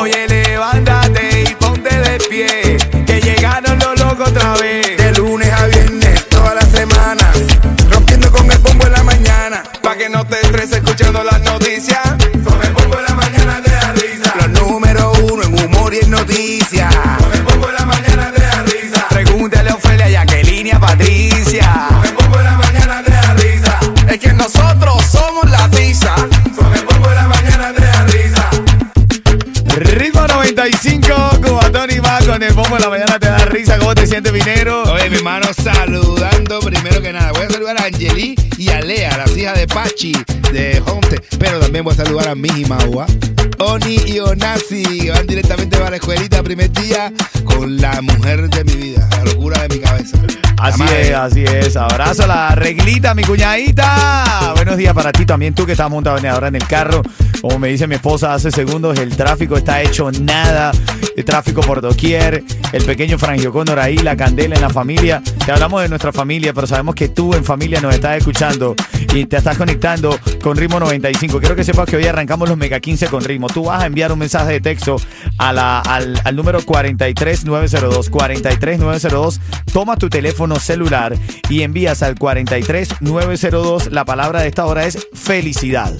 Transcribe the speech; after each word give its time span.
Oye, 0.00 0.28
levántate 0.28 1.42
y 1.42 1.54
ponte 1.56 1.92
de 1.92 2.18
pie. 2.30 2.76
Que 3.04 3.20
llegaron 3.20 3.80
los 3.80 3.98
locos 3.98 4.28
otra 4.28 4.54
vez. 4.54 4.96
De 4.96 5.12
lunes 5.14 5.50
a 5.52 5.66
viernes, 5.66 6.28
todas 6.28 6.54
las 6.54 6.68
semanas. 6.68 7.36
Rompiendo 7.90 8.30
con 8.30 8.48
el 8.48 8.58
bombo 8.58 8.86
en 8.86 8.92
la 8.92 9.02
mañana. 9.02 9.64
Pa' 9.82 9.96
que 9.96 10.08
no 10.08 10.24
te 10.24 10.36
estreses 10.36 10.76
escuchando 10.84 11.24
las 11.24 11.40
noticias. 11.40 12.00
Con 12.44 12.62
el 12.62 12.72
bombo 12.74 12.96
en 12.96 13.06
la 13.06 13.07
risa. 34.20 34.30
¿Cómo 34.30 34.30
te 34.30 34.30
sientes, 34.30 34.32
Vinero? 34.32 34.82
Oye, 34.92 35.10
mi 35.10 35.16
hermano, 35.16 35.46
saludando 35.52 36.60
primero 36.60 37.00
que 37.00 37.12
nada. 37.12 37.32
Voy 37.32 37.42
a 37.42 37.50
saludar 37.50 37.80
a 37.80 37.84
Angeli 37.84 38.34
y 38.56 38.68
a 38.70 38.80
Lea, 38.80 39.16
las 39.16 39.36
hijas 39.36 39.58
de 39.58 39.66
Pachi 39.66 40.12
de 40.52 40.82
Homestead. 40.86 41.22
Pero 41.38 41.60
también 41.60 41.84
voy 41.84 41.94
a 41.94 41.96
saludar 41.96 42.28
a 42.28 42.34
Miji 42.34 42.64
Maua, 42.64 43.06
Oni 43.58 43.96
y 44.06 44.18
Onasi, 44.20 44.82
que 44.82 45.10
van 45.10 45.26
directamente 45.26 45.76
para 45.76 45.90
la 45.90 45.96
escuelita 45.96 46.42
primer 46.42 46.70
día 46.72 47.12
con 47.44 47.76
la 47.76 48.00
mujer 48.02 48.48
de 48.48 48.64
mi 48.64 48.74
vida, 48.74 49.08
la 49.10 49.24
locura 49.24 49.66
de 49.66 49.76
mi 49.76 49.80
cabeza. 49.80 50.18
Así 50.60 50.82
es, 50.82 51.14
así 51.14 51.44
es. 51.44 51.76
Abrazo 51.76 52.24
a 52.24 52.26
la 52.26 52.54
reglita, 52.54 53.14
mi 53.14 53.22
cuñadita. 53.22 54.54
Buenos 54.56 54.76
días 54.76 54.92
para 54.92 55.12
ti 55.12 55.24
también, 55.24 55.54
tú 55.54 55.64
que 55.64 55.72
estás 55.72 55.88
montado 55.88 56.18
ahora 56.28 56.48
en 56.48 56.56
el 56.56 56.66
carro. 56.66 57.02
Como 57.40 57.58
me 57.60 57.68
dice 57.68 57.86
mi 57.86 57.94
esposa 57.94 58.34
hace 58.34 58.50
segundos, 58.50 58.98
el 58.98 59.16
tráfico 59.16 59.56
está 59.56 59.80
hecho 59.82 60.10
nada. 60.10 60.72
El 61.16 61.24
tráfico 61.24 61.60
por 61.60 61.80
doquier. 61.80 62.42
El 62.72 62.84
pequeño 62.84 63.18
Frangio 63.18 63.52
Cóndor 63.52 63.78
ahí, 63.78 63.98
la 63.98 64.16
candela 64.16 64.56
en 64.56 64.60
la 64.60 64.70
familia. 64.70 65.22
Te 65.44 65.52
hablamos 65.52 65.82
de 65.82 65.88
nuestra 65.88 66.12
familia, 66.12 66.52
pero 66.52 66.66
sabemos 66.66 66.94
que 66.94 67.08
tú 67.08 67.34
en 67.34 67.44
familia 67.44 67.80
nos 67.80 67.94
estás 67.94 68.18
escuchando 68.18 68.74
y 69.14 69.24
te 69.26 69.36
estás 69.38 69.56
conectando 69.56 70.18
con 70.42 70.56
Ritmo 70.56 70.78
95. 70.80 71.40
Quiero 71.40 71.56
que 71.56 71.64
sepas 71.64 71.88
que 71.88 71.96
hoy 71.96 72.06
arrancamos 72.06 72.48
los 72.48 72.58
Mega 72.58 72.78
15 72.80 73.06
con 73.08 73.24
Ritmo. 73.24 73.46
Tú 73.48 73.64
vas 73.64 73.82
a 73.82 73.86
enviar 73.86 74.12
un 74.12 74.18
mensaje 74.18 74.52
de 74.52 74.60
texto 74.60 74.96
a 75.38 75.52
la- 75.52 75.80
al, 75.80 76.20
al 76.24 76.36
número 76.36 76.60
43902. 76.64 78.10
43902. 78.10 79.40
Toma 79.72 79.96
tu 79.96 80.08
teléfono 80.08 80.56
celular 80.60 81.14
y 81.48 81.62
envías 81.62 82.02
al 82.02 82.14
43902. 82.16 83.90
La 83.92 84.04
palabra 84.04 84.42
de 84.42 84.48
esta 84.48 84.66
hora 84.66 84.84
es 84.86 84.98
felicidad. 85.14 85.92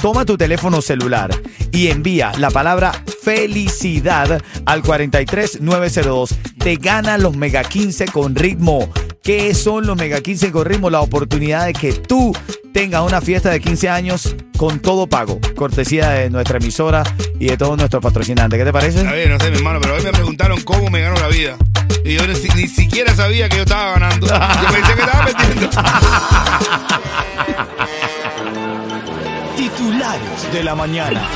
Toma 0.00 0.24
tu 0.24 0.36
teléfono 0.38 0.80
celular 0.80 1.30
y 1.72 1.88
envía 1.88 2.30
la 2.38 2.50
palabra 2.50 2.92
felicidad 3.22 4.40
al 4.64 4.82
43902. 4.82 6.34
Te 6.58 6.76
ganan 6.76 7.22
los 7.22 7.36
Mega 7.36 7.62
15 7.64 8.06
con 8.06 8.34
ritmo. 8.34 8.88
¿Qué 9.28 9.52
son 9.52 9.84
los 9.86 9.94
Mega 9.94 10.22
15 10.22 10.50
con 10.50 10.64
ritmo? 10.64 10.88
La 10.88 11.02
oportunidad 11.02 11.66
de 11.66 11.74
que 11.74 11.92
tú 11.92 12.34
tengas 12.72 13.02
una 13.02 13.20
fiesta 13.20 13.50
de 13.50 13.60
15 13.60 13.90
años 13.90 14.34
con 14.56 14.80
todo 14.80 15.06
pago. 15.06 15.38
Cortesía 15.54 16.08
de 16.12 16.30
nuestra 16.30 16.56
emisora 16.56 17.02
y 17.38 17.48
de 17.48 17.58
todos 17.58 17.76
nuestros 17.76 18.02
patrocinantes. 18.02 18.58
¿Qué 18.58 18.64
te 18.64 18.72
parece? 18.72 19.06
A 19.06 19.12
ver, 19.12 19.28
no 19.28 19.38
sé, 19.38 19.50
mi 19.50 19.58
hermano, 19.58 19.80
pero 19.82 19.96
hoy 19.96 20.02
me 20.02 20.12
preguntaron 20.12 20.58
cómo 20.62 20.88
me 20.88 21.02
ganó 21.02 21.20
la 21.20 21.28
vida. 21.28 21.58
Y 22.06 22.14
yo 22.14 22.22
ni, 22.26 22.32
ni 22.56 22.68
siquiera 22.68 23.14
sabía 23.14 23.50
que 23.50 23.56
yo 23.56 23.64
estaba 23.64 23.98
ganando. 23.98 24.28
Yo 24.28 24.72
pensé 24.72 24.94
que 24.94 25.00
estaba 25.02 25.26
perdiendo. 25.26 25.68
Titulares 29.58 30.52
de 30.54 30.64
la 30.64 30.74
mañana. 30.74 31.28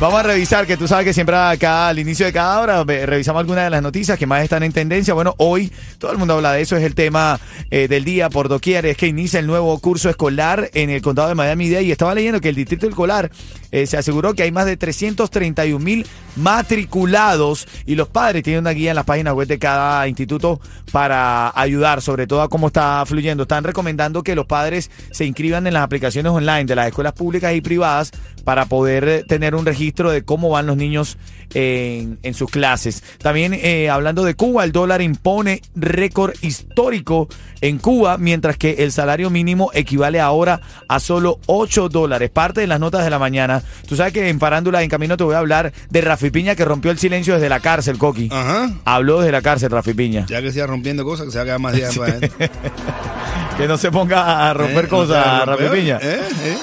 Vamos 0.00 0.18
a 0.18 0.22
revisar, 0.22 0.66
que 0.66 0.78
tú 0.78 0.88
sabes 0.88 1.04
que 1.04 1.12
siempre 1.12 1.36
acá 1.36 1.88
al 1.88 1.98
inicio 1.98 2.24
de 2.24 2.32
cada 2.32 2.58
hora 2.58 2.84
revisamos 2.84 3.40
algunas 3.40 3.64
de 3.64 3.70
las 3.70 3.82
noticias 3.82 4.18
que 4.18 4.26
más 4.26 4.42
están 4.42 4.62
en 4.62 4.72
tendencia. 4.72 5.12
Bueno, 5.12 5.34
hoy 5.36 5.70
todo 5.98 6.10
el 6.10 6.16
mundo 6.16 6.32
habla 6.32 6.52
de 6.52 6.62
eso, 6.62 6.74
es 6.74 6.84
el 6.84 6.94
tema 6.94 7.38
eh, 7.70 7.86
del 7.86 8.02
día 8.02 8.30
por 8.30 8.48
doquier, 8.48 8.86
es 8.86 8.96
que 8.96 9.08
inicia 9.08 9.40
el 9.40 9.46
nuevo 9.46 9.78
curso 9.78 10.08
escolar 10.08 10.70
en 10.72 10.88
el 10.88 11.02
condado 11.02 11.28
de 11.28 11.34
Miami-Dade 11.34 11.82
y 11.82 11.92
estaba 11.92 12.14
leyendo 12.14 12.40
que 12.40 12.48
el 12.48 12.54
distrito 12.54 12.88
escolar 12.88 13.30
eh, 13.72 13.86
se 13.86 13.96
aseguró 13.96 14.34
que 14.34 14.42
hay 14.42 14.52
más 14.52 14.66
de 14.66 14.76
331 14.76 15.78
mil 15.84 16.06
matriculados 16.36 17.66
y 17.86 17.94
los 17.94 18.08
padres 18.08 18.42
tienen 18.42 18.60
una 18.60 18.70
guía 18.70 18.90
en 18.90 18.96
las 18.96 19.04
páginas 19.04 19.34
web 19.34 19.46
de 19.48 19.58
cada 19.58 20.06
instituto 20.08 20.60
para 20.92 21.52
ayudar 21.58 22.02
sobre 22.02 22.26
todo 22.26 22.42
a 22.42 22.48
cómo 22.48 22.68
está 22.68 23.04
fluyendo. 23.06 23.44
Están 23.44 23.64
recomendando 23.64 24.22
que 24.22 24.34
los 24.34 24.46
padres 24.46 24.90
se 25.10 25.24
inscriban 25.24 25.66
en 25.66 25.74
las 25.74 25.82
aplicaciones 25.82 26.32
online 26.32 26.64
de 26.64 26.76
las 26.76 26.88
escuelas 26.88 27.12
públicas 27.12 27.54
y 27.54 27.60
privadas 27.60 28.12
para 28.44 28.66
poder 28.66 29.08
eh, 29.08 29.24
tener 29.24 29.54
un 29.54 29.66
registro 29.66 30.10
de 30.10 30.22
cómo 30.22 30.50
van 30.50 30.66
los 30.66 30.76
niños 30.76 31.16
en, 31.54 32.18
en 32.22 32.34
sus 32.34 32.50
clases. 32.50 33.02
También 33.18 33.54
eh, 33.54 33.90
hablando 33.90 34.24
de 34.24 34.34
Cuba, 34.34 34.64
el 34.64 34.72
dólar 34.72 35.02
impone 35.02 35.62
récord 35.74 36.34
histórico 36.42 37.28
en 37.60 37.78
Cuba, 37.78 38.18
mientras 38.18 38.56
que 38.56 38.84
el 38.84 38.92
salario 38.92 39.30
mínimo 39.30 39.70
equivale 39.74 40.20
ahora 40.20 40.60
a 40.88 41.00
solo 41.00 41.38
8 41.46 41.88
dólares. 41.88 42.30
Parte 42.30 42.60
de 42.60 42.66
las 42.66 42.80
notas 42.80 43.04
de 43.04 43.10
la 43.10 43.18
mañana. 43.18 43.59
Tú 43.88 43.96
sabes 43.96 44.12
que 44.12 44.28
en 44.28 44.38
Farándula 44.40 44.82
en 44.82 44.88
Camino 44.90 45.16
te 45.16 45.24
voy 45.24 45.34
a 45.34 45.38
hablar 45.38 45.72
de 45.88 46.00
Rafi 46.00 46.30
Piña 46.30 46.54
que 46.54 46.64
rompió 46.64 46.90
el 46.90 46.98
silencio 46.98 47.34
desde 47.34 47.48
la 47.48 47.60
cárcel, 47.60 47.98
Coqui. 47.98 48.28
Ajá. 48.32 48.70
Habló 48.84 49.20
desde 49.20 49.32
la 49.32 49.42
cárcel, 49.42 49.70
Rafi 49.70 49.94
Piña. 49.94 50.26
Ya 50.28 50.40
que 50.42 50.52
siga 50.52 50.66
rompiendo 50.66 51.04
cosas, 51.04 51.26
que 51.26 51.32
se 51.32 51.38
va 51.38 51.42
a 51.42 51.46
quedar 51.46 51.60
más 51.60 51.72
días 51.76 51.96
para. 51.96 52.18
Que 53.56 53.68
no 53.68 53.76
se 53.76 53.90
ponga 53.90 54.48
a 54.48 54.54
romper 54.54 54.86
Eh, 54.86 54.88
cosas, 54.88 55.26
no 55.26 55.40
se 55.56 55.62
Rafi 55.62 55.76
Piña. 55.80 55.98
¿eh? 56.00 56.20
¿eh? 56.44 56.56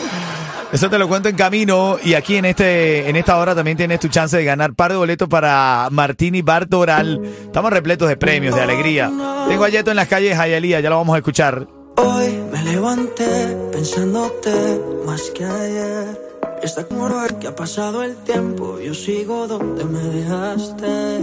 Eso 0.71 0.89
te 0.89 0.97
lo 0.97 1.07
cuento 1.07 1.29
en 1.29 1.35
camino 1.37 1.97
y 2.03 2.13
aquí 2.15 2.35
en 2.35 2.43
este 2.45 3.07
en 3.07 3.15
esta 3.15 3.37
hora 3.37 3.55
también 3.55 3.77
tienes 3.77 3.99
tu 4.01 4.09
chance 4.09 4.35
de 4.35 4.43
ganar 4.43 4.73
par 4.73 4.91
de 4.91 4.97
boletos 4.97 5.29
para 5.29 5.87
Martini 5.91 6.41
Bartoral. 6.41 7.21
Estamos 7.45 7.71
repletos 7.71 8.09
de 8.09 8.17
premios, 8.17 8.53
de 8.55 8.61
alegría. 8.61 9.09
Tengo 9.47 9.63
a 9.63 9.69
Yeto 9.69 9.91
en 9.91 9.95
las 9.95 10.07
calles 10.09 10.35
Hialeah, 10.37 10.81
ya 10.81 10.89
lo 10.89 10.97
vamos 10.97 11.13
a 11.15 11.19
escuchar. 11.19 11.67
Hoy 11.97 12.37
me 12.51 12.63
levanté 12.63 13.55
pensándote 13.71 14.81
más 15.05 15.21
que 15.33 15.45
ayer. 15.45 16.26
Está 16.63 16.83
como 16.85 17.07
que 17.39 17.47
ha 17.47 17.55
pasado 17.55 18.03
el 18.03 18.15
tiempo, 18.17 18.79
yo 18.79 18.93
sigo 18.93 19.47
donde 19.47 19.85
me 19.85 19.99
dejaste. 19.99 21.19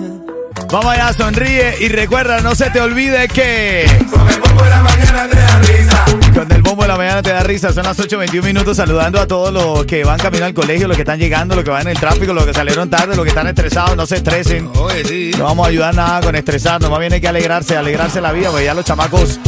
Vamos 0.71 0.93
allá, 0.93 1.13
sonríe 1.13 1.75
y 1.81 1.89
recuerda, 1.89 2.41
no 2.41 2.55
se 2.55 2.71
te 2.71 2.81
olvide 2.81 3.29
que 3.29 3.87
Con 4.11 4.29
el 4.29 4.41
bombo 4.41 4.65
en 4.65 4.71
la 4.71 4.83
mañana 4.83 5.29
te 5.29 5.37
da 5.37 5.59
risa. 5.59 6.05
con 6.35 6.53
el 6.53 6.63
bombo 6.63 6.83
de 6.83 6.89
la 6.89 6.97
mañana 6.97 7.23
te 7.23 7.31
da 7.31 7.43
risa. 7.43 7.73
Son 7.73 7.85
las 7.85 7.99
8.21 7.99 8.43
minutos 8.43 8.77
saludando 8.77 9.21
a 9.21 9.27
todos 9.27 9.53
los 9.53 9.85
que 9.87 10.05
van 10.05 10.19
camino 10.19 10.45
al 10.47 10.55
colegio, 10.55 10.89
los 10.89 10.97
que 10.97 11.03
están 11.03 11.19
llegando, 11.19 11.55
los 11.55 11.65
que 11.65 11.71
van 11.71 11.83
en 11.83 11.89
el 11.89 11.99
tráfico, 11.99 12.33
los 12.33 12.47
que 12.47 12.55
salieron 12.55 12.89
tarde, 12.89 13.15
los 13.17 13.25
que 13.25 13.31
están 13.31 13.47
estresados, 13.49 13.97
no 13.97 14.07
se 14.07 14.17
estresen. 14.17 14.71
Oye, 14.77 15.05
sí. 15.05 15.31
No 15.37 15.45
vamos 15.45 15.67
a 15.67 15.71
ayudar 15.71 15.95
nada 15.95 16.21
con 16.23 16.35
estresarnos, 16.37 16.91
más 16.91 17.01
bien 17.01 17.13
hay 17.13 17.21
que 17.21 17.29
alegrarse, 17.29 17.77
alegrarse 17.77 18.21
la 18.21 18.33
vida, 18.33 18.51
porque 18.51 18.65
ya 18.65 18.75
los 18.75 18.85
chamacos 18.85 19.39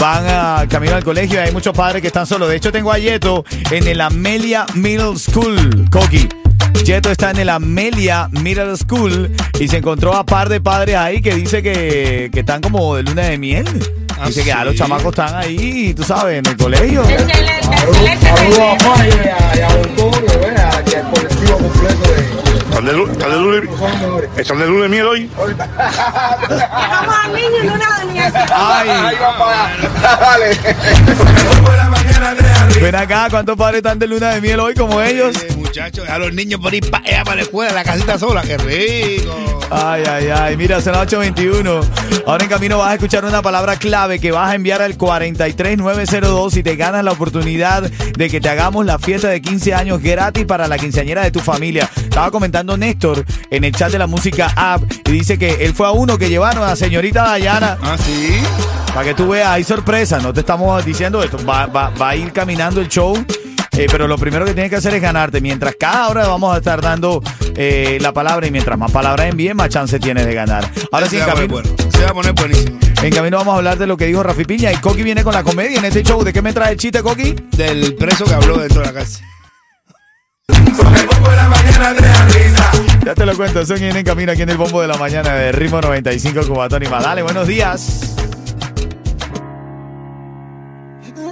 van 0.00 0.26
a 0.28 0.66
camino 0.68 0.94
al 0.94 1.04
colegio 1.04 1.36
y 1.36 1.38
hay 1.38 1.52
muchos 1.52 1.74
padres 1.74 2.00
que 2.00 2.08
están 2.08 2.26
solos. 2.26 2.48
De 2.48 2.56
hecho, 2.56 2.70
tengo 2.70 2.92
a 2.92 2.98
Yeto 2.98 3.44
en 3.70 3.86
el 3.86 4.00
Amelia 4.00 4.66
Middle 4.74 5.16
School, 5.16 5.88
Coqui. 5.90 6.28
Yeto 6.84 7.10
está 7.10 7.30
en 7.30 7.38
el 7.38 7.48
Amelia 7.48 8.28
Middle 8.30 8.76
School 8.76 9.34
y 9.58 9.68
se 9.68 9.78
encontró 9.78 10.14
a 10.14 10.24
par 10.24 10.48
de 10.48 10.60
padres 10.60 10.96
ahí 10.96 11.20
que 11.20 11.34
dice 11.34 11.62
que, 11.62 12.30
que 12.32 12.40
están 12.40 12.60
como 12.60 12.96
de 12.96 13.02
luna 13.02 13.22
de 13.22 13.38
miel. 13.38 13.66
Ah, 14.20 14.26
dice 14.26 14.42
que 14.42 14.48
ya 14.48 14.60
sí. 14.60 14.64
los 14.64 14.74
chamacos 14.74 15.10
están 15.10 15.34
ahí, 15.34 15.94
tú 15.94 16.02
sabes, 16.02 16.38
en 16.38 16.46
el 16.46 16.56
colegio. 16.56 17.04
Saludos 17.04 18.60
a 19.40 19.47
de 22.88 22.94
¿Están 22.94 22.96
de, 22.96 22.96
lu- 22.96 23.10
están 23.12 23.30
de 23.30 23.36
luna, 23.38 24.28
¿Están 24.36 24.58
de 24.58 24.66
luna 24.66 24.82
de 24.84 24.88
miel 24.88 25.06
hoy? 25.06 25.30
Vamos 25.36 27.16
al 27.24 27.32
niño 27.34 27.48
y 27.62 27.66
luna 27.66 27.98
de 27.98 28.04
miel. 28.12 28.32
Ay, 28.54 28.88
Por 31.64 31.74
la 31.76 31.84
mañana 31.90 32.34
te 32.34 32.42
da 32.42 32.54
risa. 32.54 32.57
Ven 32.82 32.94
acá, 32.94 33.26
¿cuántos 33.30 33.56
padres 33.56 33.78
están 33.78 33.98
de 33.98 34.06
luna 34.06 34.30
de 34.34 34.40
miel 34.40 34.60
hoy 34.60 34.74
como 34.74 35.00
ellos? 35.02 35.36
Eh, 35.42 35.54
muchachos, 35.56 36.08
a 36.08 36.18
los 36.18 36.32
niños 36.32 36.60
por 36.60 36.72
ir 36.74 36.88
para 36.90 37.04
allá 37.04 37.24
para 37.24 37.36
la 37.36 37.42
escuela, 37.42 37.72
la 37.72 37.84
casita 37.84 38.18
sola, 38.18 38.42
qué 38.42 38.56
rico. 38.58 39.60
Ay, 39.70 40.02
ay, 40.08 40.28
ay. 40.30 40.56
Mira, 40.56 40.80
son 40.80 40.92
las 40.94 41.08
8.21. 41.12 41.84
Ahora 42.26 42.44
en 42.44 42.48
camino 42.50 42.78
vas 42.78 42.90
a 42.90 42.94
escuchar 42.94 43.24
una 43.26 43.42
palabra 43.42 43.76
clave 43.76 44.18
que 44.18 44.30
vas 44.32 44.50
a 44.50 44.54
enviar 44.54 44.80
al 44.80 44.96
43902 44.96 46.56
y 46.56 46.62
te 46.62 46.76
ganas 46.76 47.04
la 47.04 47.12
oportunidad 47.12 47.82
de 47.82 48.30
que 48.30 48.40
te 48.40 48.48
hagamos 48.48 48.86
la 48.86 48.98
fiesta 48.98 49.28
de 49.28 49.42
15 49.42 49.74
años 49.74 50.00
gratis 50.02 50.46
para 50.46 50.68
la 50.68 50.78
quinceañera 50.78 51.22
de 51.22 51.30
tu 51.30 51.40
familia. 51.40 51.88
Estaba 51.96 52.30
comentando 52.30 52.76
Néstor 52.78 53.24
en 53.50 53.64
el 53.64 53.72
chat 53.74 53.92
de 53.92 53.98
la 53.98 54.06
música 54.06 54.52
app 54.56 54.82
y 55.06 55.10
dice 55.12 55.38
que 55.38 55.64
él 55.66 55.74
fue 55.74 55.86
a 55.86 55.90
uno 55.90 56.16
que 56.16 56.30
llevaron 56.30 56.62
a 56.62 56.68
la 56.68 56.76
señorita 56.76 57.24
Dayana. 57.24 57.76
Ah, 57.82 57.96
sí. 57.98 58.40
Para 58.94 59.04
que 59.08 59.14
tú 59.14 59.28
veas, 59.28 59.48
hay 59.50 59.64
sorpresa. 59.64 60.18
No 60.18 60.32
te 60.32 60.40
estamos 60.40 60.82
diciendo 60.84 61.22
esto. 61.22 61.36
Va, 61.44 61.66
va- 61.66 61.90
va 61.90 62.08
a 62.08 62.16
ir 62.16 62.32
caminando 62.32 62.57
el 62.60 62.88
show. 62.88 63.14
eh, 63.72 63.86
pero 63.90 64.08
lo 64.08 64.18
primero 64.18 64.44
que 64.44 64.52
tienes 64.52 64.70
que 64.70 64.76
hacer 64.76 64.92
es 64.94 65.00
ganarte. 65.00 65.40
Mientras 65.40 65.76
cada 65.78 66.08
hora 66.08 66.26
vamos 66.26 66.54
a 66.54 66.58
estar 66.58 66.80
dando 66.80 67.22
eh, 67.56 67.98
la 68.00 68.12
palabra 68.12 68.46
y 68.46 68.50
mientras 68.50 68.76
más 68.76 68.90
palabras 68.90 69.28
envíes, 69.28 69.54
más 69.54 69.68
chance 69.68 69.98
tienes 70.00 70.26
de 70.26 70.34
ganar. 70.34 70.68
Ahora 70.90 71.08
sí, 71.08 71.16
se 71.18 71.24
va 71.24 71.34
camino, 71.34 71.54
bueno. 71.54 71.70
Se 71.92 72.02
va 72.02 72.10
a 72.10 72.14
poner 72.14 72.32
buenísimo. 72.32 72.78
en 73.02 73.14
camino 73.14 73.36
vamos 73.38 73.54
a 73.54 73.56
hablar 73.58 73.78
de 73.78 73.86
lo 73.86 73.96
que 73.96 74.06
dijo 74.06 74.22
Rafi 74.24 74.44
Piña. 74.44 74.72
Y 74.72 74.76
Coqui 74.78 75.02
viene 75.04 75.22
con 75.22 75.34
la 75.34 75.44
comedia 75.44 75.78
en 75.78 75.84
este 75.84 76.02
show. 76.02 76.22
¿De 76.24 76.32
qué 76.32 76.42
me 76.42 76.52
trae 76.52 76.72
el 76.72 76.78
chiste, 76.78 77.00
Coqui? 77.02 77.36
Del 77.56 77.94
preso 77.94 78.24
que 78.24 78.34
habló 78.34 78.58
dentro 78.58 78.80
de 78.80 78.86
la 78.86 78.92
cárcel. 78.92 79.24
Con 80.76 80.96
el 80.96 81.06
bombo 81.06 81.30
de 81.30 81.36
la 81.36 81.48
mañana 81.48 81.94
te 81.94 82.02
da 82.06 82.24
risa. 82.26 82.70
Ya 83.06 83.14
te 83.14 83.24
lo 83.26 83.36
cuento. 83.36 83.64
Son 83.64 83.80
en 83.82 84.04
camino 84.04 84.32
aquí 84.32 84.42
en 84.42 84.50
el 84.50 84.56
bombo 84.56 84.82
de 84.82 84.88
la 84.88 84.96
mañana 84.96 85.32
de 85.34 85.52
Ritmo 85.52 85.80
95 85.80 86.40
Cubatón 86.48 86.82
y 86.82 86.88
más. 86.88 87.04
Dale, 87.04 87.22
buenos 87.22 87.46
días. 87.46 88.14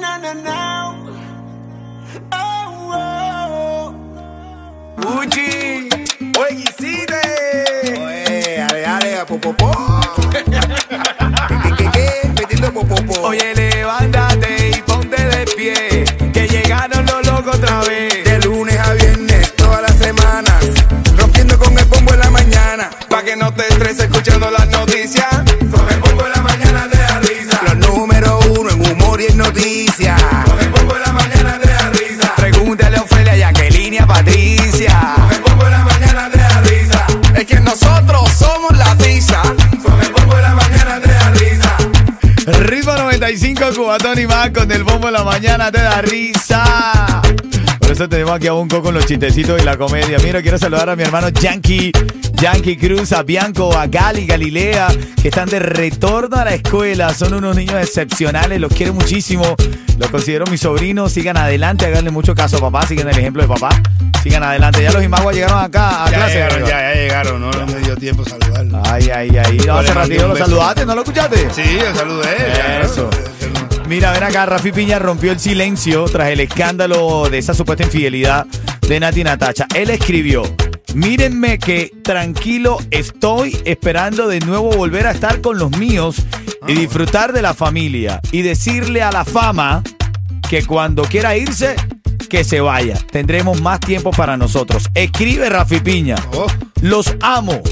Na, 0.01 0.19
na, 0.19 0.35
na. 0.35 0.56
Oh, 2.33 2.93
oh. 2.95 3.95
Uchi, 5.21 5.89
oye, 6.39 6.55
Guisite. 6.57 7.23
Oye, 7.99 8.63
ale, 8.63 8.87
ale, 8.87 9.17
a 9.17 9.27
popopó. 9.27 9.71
¿Qué, 10.31 10.45
qué, 11.77 11.91
qué? 11.93 12.29
Metiendo 12.39 12.73
popopó. 12.73 13.21
Oye, 13.29 13.55
levántate 13.55 14.71
y 14.71 14.83
ponte 14.83 15.23
de 15.23 15.45
pie. 15.57 16.05
Que 16.33 16.49
llegaron 16.49 17.05
los 17.07 17.27
locos 17.27 17.57
otra 17.57 17.81
vez. 17.81 18.25
De 18.25 18.39
lunes 18.41 18.79
a 18.79 18.93
viernes, 18.95 19.55
todas 19.57 19.83
las 19.83 19.97
semanas. 19.97 20.65
Rompiendo 21.17 21.59
con 21.59 21.79
el 21.79 21.85
bombo 21.87 22.13
en 22.15 22.21
la 22.21 22.31
mañana. 22.31 22.91
Pa' 23.09 23.23
que 23.23 23.37
no 23.37 23.53
te 23.55 23.63
estreses 23.69 24.05
escuchando 24.05 24.51
las 24.51 24.66
95 43.67 43.83
Cubatón 43.83 44.19
y 44.21 44.27
más 44.27 44.51
con 44.51 44.71
el 44.71 44.85
bombo 44.85 45.09
en 45.09 45.15
la 45.15 45.25
mañana 45.25 45.73
te 45.73 45.81
da 45.83 46.01
risa. 46.03 47.21
Por 47.81 47.91
eso 47.91 48.09
tenemos 48.09 48.35
aquí 48.35 48.47
a 48.47 48.53
Bunco 48.53 48.83
con 48.83 48.95
los 48.95 49.07
chistecitos 49.07 49.61
y 49.61 49.65
la 49.65 49.77
comedia. 49.77 50.19
Mira, 50.23 50.41
quiero 50.43 50.59
saludar 50.59 50.89
a 50.91 50.97
mi 50.97 51.03
hermano 51.03 51.29
Yankee, 51.31 51.93
Yankee 52.35 52.77
Cruz, 52.77 53.13
a 53.13 53.23
Bianco, 53.23 53.77
a 53.77 53.87
Gali, 53.87 54.27
Galilea, 54.27 54.89
que 55.21 55.29
están 55.29 55.49
de 55.49 55.59
retorno 55.61 56.37
a 56.37 56.45
la 56.45 56.55
escuela. 56.55 57.13
Son 57.15 57.35
unos 57.35 57.57
niños 57.57 57.75
excepcionales, 57.81 58.61
los 58.61 58.73
quiero 58.73 58.93
muchísimo. 58.95 59.55
Los 59.99 60.11
considero 60.11 60.47
mis 60.47 60.61
sobrinos. 60.61 61.13
Sigan 61.13 61.37
adelante, 61.37 61.87
háganle 61.87 62.11
mucho 62.11 62.35
caso 62.35 62.59
a 62.59 62.61
papá, 62.61 62.87
sigan 62.87 63.09
el 63.09 63.19
ejemplo 63.19 63.43
de 63.43 63.49
papá. 63.49 63.69
Sigan 64.23 64.43
adelante. 64.43 64.83
Ya 64.83 64.91
los 64.93 65.03
Imagua 65.05 65.33
llegaron 65.33 65.59
acá 65.61 66.05
a 66.05 66.11
Ya 66.11 66.17
clase. 66.19 66.35
llegaron, 66.35 66.61
ya, 66.61 66.81
ya 66.81 66.95
llegaron, 66.95 67.41
no, 67.41 67.51
no 67.53 67.67
me 67.67 67.79
dio 67.81 67.97
tiempo 67.97 68.25
saludarlo. 68.25 68.83
Ay, 68.85 69.09
ay, 69.11 69.31
ay. 69.45 69.59
No, 69.67 69.79
hace 69.79 69.95
ratito 69.95 70.29
lo 70.29 70.37
saludaste, 70.37 70.85
¿no 70.87 70.95
lo 70.95 71.03
escuchaste? 71.03 71.49
Sí, 71.55 71.63
yo 71.81 71.95
saludé. 71.95 72.37
ya, 72.57 72.81
Eso. 72.81 73.09
¿no? 73.13 73.36
Mira, 73.89 74.11
ven 74.13 74.25
acá, 74.25 74.47
Rafi 74.47 74.73
Piña 74.73 74.99
rompió 74.99 75.31
el 75.31 75.39
silencio 75.39 76.07
tras 76.07 76.31
el 76.31 76.41
escándalo 76.41 77.29
de 77.31 77.39
esa 77.39 77.55
supuesta 77.55 77.85
infidelidad 77.85 78.45
de 78.89 78.99
Nati 78.99 79.23
Natacha. 79.23 79.69
Él 79.77 79.91
escribió, 79.91 80.43
mírenme 80.95 81.59
que 81.59 81.93
tranquilo 82.03 82.79
estoy 82.91 83.57
esperando 83.65 84.27
de 84.27 84.41
nuevo 84.41 84.71
volver 84.71 85.07
a 85.07 85.13
estar 85.13 85.41
con 85.41 85.59
los 85.59 85.71
míos 85.79 86.17
y 86.67 86.75
disfrutar 86.75 87.33
de 87.33 87.43
la 87.43 87.55
familia 87.55 88.21
y 88.33 88.43
decirle 88.43 89.03
a 89.03 89.13
la 89.13 89.25
fama 89.25 89.85
que 90.51 90.67
cuando 90.67 91.05
quiera 91.05 91.37
irse, 91.37 91.77
que 92.29 92.43
se 92.43 92.61
vaya. 92.61 92.99
Tendremos 93.13 93.61
más 93.61 93.79
tiempo 93.79 94.11
para 94.11 94.37
nosotros. 94.37 94.89
Escribe 94.95 95.49
Rafi 95.49 95.79
Piña. 95.79 96.17
Oh. 96.33 96.49
Los 96.81 97.15
amo. 97.21 97.63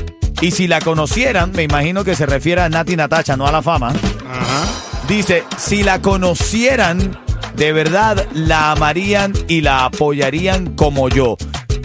Y 0.41 0.53
si 0.53 0.69
la 0.69 0.81
conocieran, 0.81 1.51
me 1.53 1.65
imagino 1.65 2.05
que 2.05 2.15
se 2.15 2.25
refiere 2.25 2.61
a 2.61 2.69
Nati 2.69 2.95
Natacha, 2.95 3.37
no 3.37 3.49
a 3.49 3.53
la 3.53 3.63
fama. 3.63 3.93
Ajá. 4.29 4.94
Dice, 5.09 5.45
si 5.59 5.83
la 5.83 6.01
conocieran, 6.01 7.19
de 7.57 7.73
verdad 7.73 8.27
la 8.33 8.73
amarían 8.73 9.33
y 9.49 9.61
la 9.61 9.85
apoyarían 9.85 10.75
como 10.75 11.09
yo. 11.09 11.37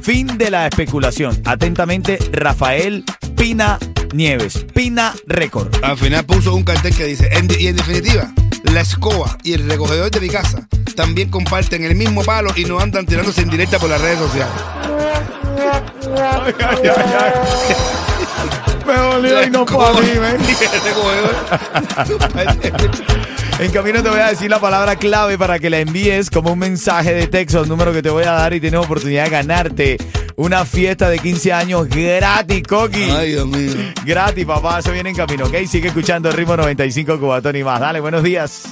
Fin 0.02 0.38
de 0.38 0.50
la 0.50 0.68
especulación. 0.68 1.42
Atentamente, 1.46 2.18
Rafael 2.32 3.04
Pina 3.36 3.78
Nieves. 4.14 4.66
Pina 4.74 5.14
Record. 5.28 5.70
Al 5.84 5.98
final 5.98 6.26
puso 6.26 6.56
un 6.56 6.64
cartel 6.64 6.96
que 6.96 7.06
dice, 7.06 7.30
en, 7.32 7.48
y 7.60 7.68
en 7.68 7.76
definitiva, 7.76 8.34
la 8.64 8.82
escoba 8.82 9.38
y 9.44 9.54
el 9.54 9.70
recogedor 9.70 10.10
de 10.12 10.20
mi 10.22 10.30
casa 10.30 10.68
también 10.96 11.30
comparten 11.30 11.84
el 11.84 11.96
mismo 11.96 12.24
palo 12.24 12.52
y 12.56 12.66
no 12.66 12.80
andan 12.80 13.06
tirándose 13.06 13.42
en 13.42 13.50
directa 13.50 13.80
por 13.80 13.90
las 13.90 14.02
redes 14.02 14.20
sociales. 14.20 14.54
Me 18.90 18.96
dolió 18.98 19.44
y 19.44 19.50
no 19.52 19.68
fue 19.68 19.86
a 19.86 19.92
mí, 19.94 20.08
ven. 20.20 20.38
Recogedor. 20.84 21.36
En 23.60 23.72
camino 23.72 24.02
te 24.02 24.10
voy 24.10 24.20
a 24.20 24.28
decir 24.28 24.50
la 24.50 24.60
palabra 24.60 24.96
clave 24.96 25.38
para 25.38 25.60
que 25.60 25.70
la 25.70 25.80
envíes 25.80 26.30
como 26.30 26.54
un 26.54 26.60
mensaje 26.60 27.14
de 27.14 27.28
texto 27.28 27.60
al 27.60 27.68
número 27.68 27.94
que 27.94 28.02
te 28.02 28.10
voy 28.10 28.24
a 28.24 28.32
dar 28.32 28.54
y 28.54 28.60
tienes 28.60 28.80
oportunidad 28.80 29.26
de 29.26 29.30
ganarte 29.30 29.98
una 30.38 30.66
fiesta 30.66 31.10
de 31.10 31.20
15 31.20 31.54
años 31.54 31.88
gratis, 31.90 32.64
Coqui. 32.64 33.04
Ay, 33.12 33.32
Dios 33.34 33.46
mío. 33.46 33.74
Gratis, 34.06 34.46
papá. 34.46 34.80
Eso 34.80 34.92
viene 34.92 35.10
en 35.10 35.16
camino, 35.18 35.46
¿ok? 35.46 35.56
Sigue 35.68 35.90
escuchando 35.90 36.30
el 36.30 36.36
ritmo 36.36 36.56
95 36.58 37.20
Cubatón 37.20 37.58
y 37.58 37.64
más. 37.64 37.80
Dale, 37.80 38.00
buenos 38.00 38.24
días. 38.24 38.64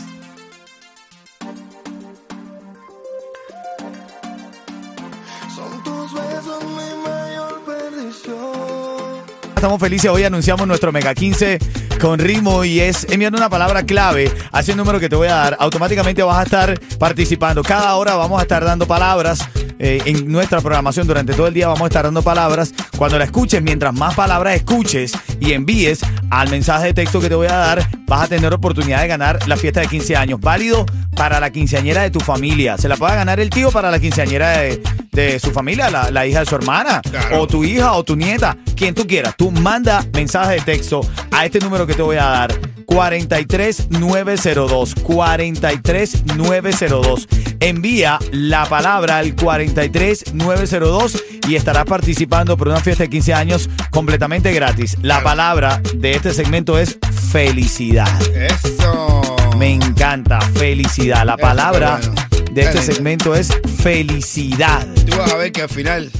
Estamos 9.57 9.79
felices. 9.79 10.11
Hoy 10.11 10.23
anunciamos 10.23 10.67
nuestro 10.67 10.91
Mega 10.91 11.15
15 11.15 11.57
con 11.99 12.19
ritmo 12.19 12.63
y 12.63 12.79
es 12.79 13.07
enviando 13.09 13.39
una 13.39 13.49
palabra 13.49 13.81
clave 13.81 14.31
a 14.51 14.59
ese 14.59 14.75
número 14.75 14.99
que 14.99 15.09
te 15.09 15.15
voy 15.15 15.29
a 15.29 15.33
dar. 15.33 15.57
Automáticamente 15.59 16.21
vas 16.21 16.37
a 16.37 16.43
estar 16.43 16.79
participando. 16.99 17.63
Cada 17.63 17.95
hora 17.95 18.13
vamos 18.13 18.39
a 18.39 18.43
estar 18.43 18.63
dando 18.63 18.85
palabras. 18.85 19.39
Eh, 19.79 20.01
en 20.05 20.31
nuestra 20.31 20.62
programación 20.62 21.07
durante 21.07 21.34
todo 21.34 21.48
el 21.48 21.53
día 21.53 21.67
vamos 21.67 21.84
a 21.84 21.88
estar 21.88 22.03
dando 22.05 22.22
palabras. 22.22 22.74
Cuando 22.98 23.17
la 23.17 23.25
escuches, 23.25 23.62
mientras 23.62 23.93
más 23.93 24.15
palabras 24.15 24.55
escuches 24.55 25.13
y 25.39 25.53
envíes 25.53 26.00
al 26.29 26.50
mensaje 26.50 26.88
de 26.88 26.93
texto 26.93 27.19
que 27.22 27.29
te 27.29 27.36
voy 27.36 27.48
a 27.48 27.55
dar, 27.55 27.88
vas 28.07 28.24
a 28.24 28.27
tener 28.27 28.53
oportunidad 28.53 29.01
de 29.01 29.07
ganar 29.07 29.48
la 29.48 29.55
fiesta 29.57 29.81
de 29.81 29.88
15 29.88 30.15
años. 30.15 30.39
Válido 30.41 30.86
para 31.15 31.39
la 31.39 31.50
quinceañera 31.51 32.01
de 32.03 32.12
tu 32.12 32.19
familia. 32.19 32.77
Se 32.77 32.88
la 32.88 32.98
puede 32.98 33.15
ganar 33.15 33.39
el 33.39 33.50
tío 33.50 33.72
para 33.72 33.89
la 33.91 34.00
quinceañera 34.00 34.57
de, 34.60 34.81
de 35.12 35.39
su 35.39 35.51
familia, 35.51 35.89
la, 35.89 36.12
la 36.12 36.25
hija 36.27 36.39
de 36.41 36.46
su 36.46 36.55
hermana, 36.55 37.01
Claro. 37.01 37.41
o 37.41 37.48
tu 37.48 37.63
hija 37.63 37.93
o 37.93 38.03
tu 38.03 38.15
nieta, 38.15 38.57
quien 38.75 38.93
tú 38.93 39.05
quieras. 39.07 39.36
Tú 39.38 39.51
manda 39.51 40.05
mensaje 40.13 40.53
de 40.55 40.62
texto 40.62 41.01
a 41.31 41.46
este 41.46 41.60
número 41.60 41.86
que 41.88 41.93
te 41.93 42.01
voy 42.01 42.17
a 42.17 42.25
dar. 42.25 42.76
43902 42.88 44.96
43902 44.96 47.27
Envía 47.60 48.20
la 48.32 48.65
palabra 48.65 49.17
al 49.17 49.36
43902 49.36 51.24
y 51.48 51.56
estarás 51.56 51.86
participando 51.86 52.56
por 52.56 52.67
una 52.67 52.79
fiesta 52.79 53.03
de 53.03 53.10
15 53.10 53.34
años 53.34 53.70
completamente 53.91 54.53
gratis. 54.53 54.96
La 55.01 55.24
palabra 55.24 55.82
de 55.96 56.12
este 56.12 56.34
segmento 56.34 56.77
es 56.77 57.00
felicidad. 57.32 58.08
Eso. 58.36 59.22
Me 59.58 59.74
encanta, 59.74 60.39
felicidad. 60.39 61.25
La 61.25 61.38
palabra 61.38 62.00
bueno. 62.00 62.15
de 62.51 62.62
este 62.62 62.82
segmento 62.82 63.34
es 63.34 63.51
felicidad. 63.82 64.86
Tú 65.08 65.17
vas 65.17 65.32
a 65.32 65.38
ver 65.38 65.51
que 65.51 65.63
al 65.63 65.70
final 65.70 66.12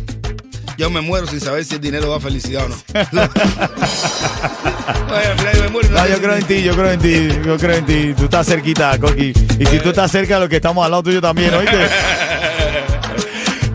yo 0.78 0.90
me 0.90 1.02
muero 1.02 1.28
sin 1.28 1.42
saber 1.42 1.66
si 1.66 1.76
el 1.76 1.82
dinero 1.82 2.10
da 2.10 2.20
felicidad 2.20 2.66
o 2.66 2.70
no. 2.70 2.76
Oye, 5.10 5.26
al 5.26 5.38
final 5.40 5.56
yo 5.56 5.64
me 5.64 5.70
muero 5.70 5.88
y 5.88 5.92
no 5.92 6.08
yo 6.08 6.22
creo 6.22 6.36
en 6.36 6.46
ti, 6.46 6.64
yo 6.64 6.76
creo 6.76 6.92
en 6.92 7.00
ti, 7.00 7.30
yo 7.46 7.58
creo 7.58 7.76
en 7.78 7.86
ti. 7.86 8.14
Tú 8.16 8.26
estás 8.26 8.48
cerquita, 8.48 8.98
Coqui. 9.00 9.34
Y 9.60 9.66
si 9.66 9.80
tú 9.80 9.90
estás 9.90 10.12
cerca 10.12 10.40
los 10.40 10.50
que 10.50 10.58
estamos 10.58 10.86
al 10.86 10.92
lado 10.92 11.04
tuyo 11.04 11.20
también, 11.22 11.54
¿oíste? 11.54 11.78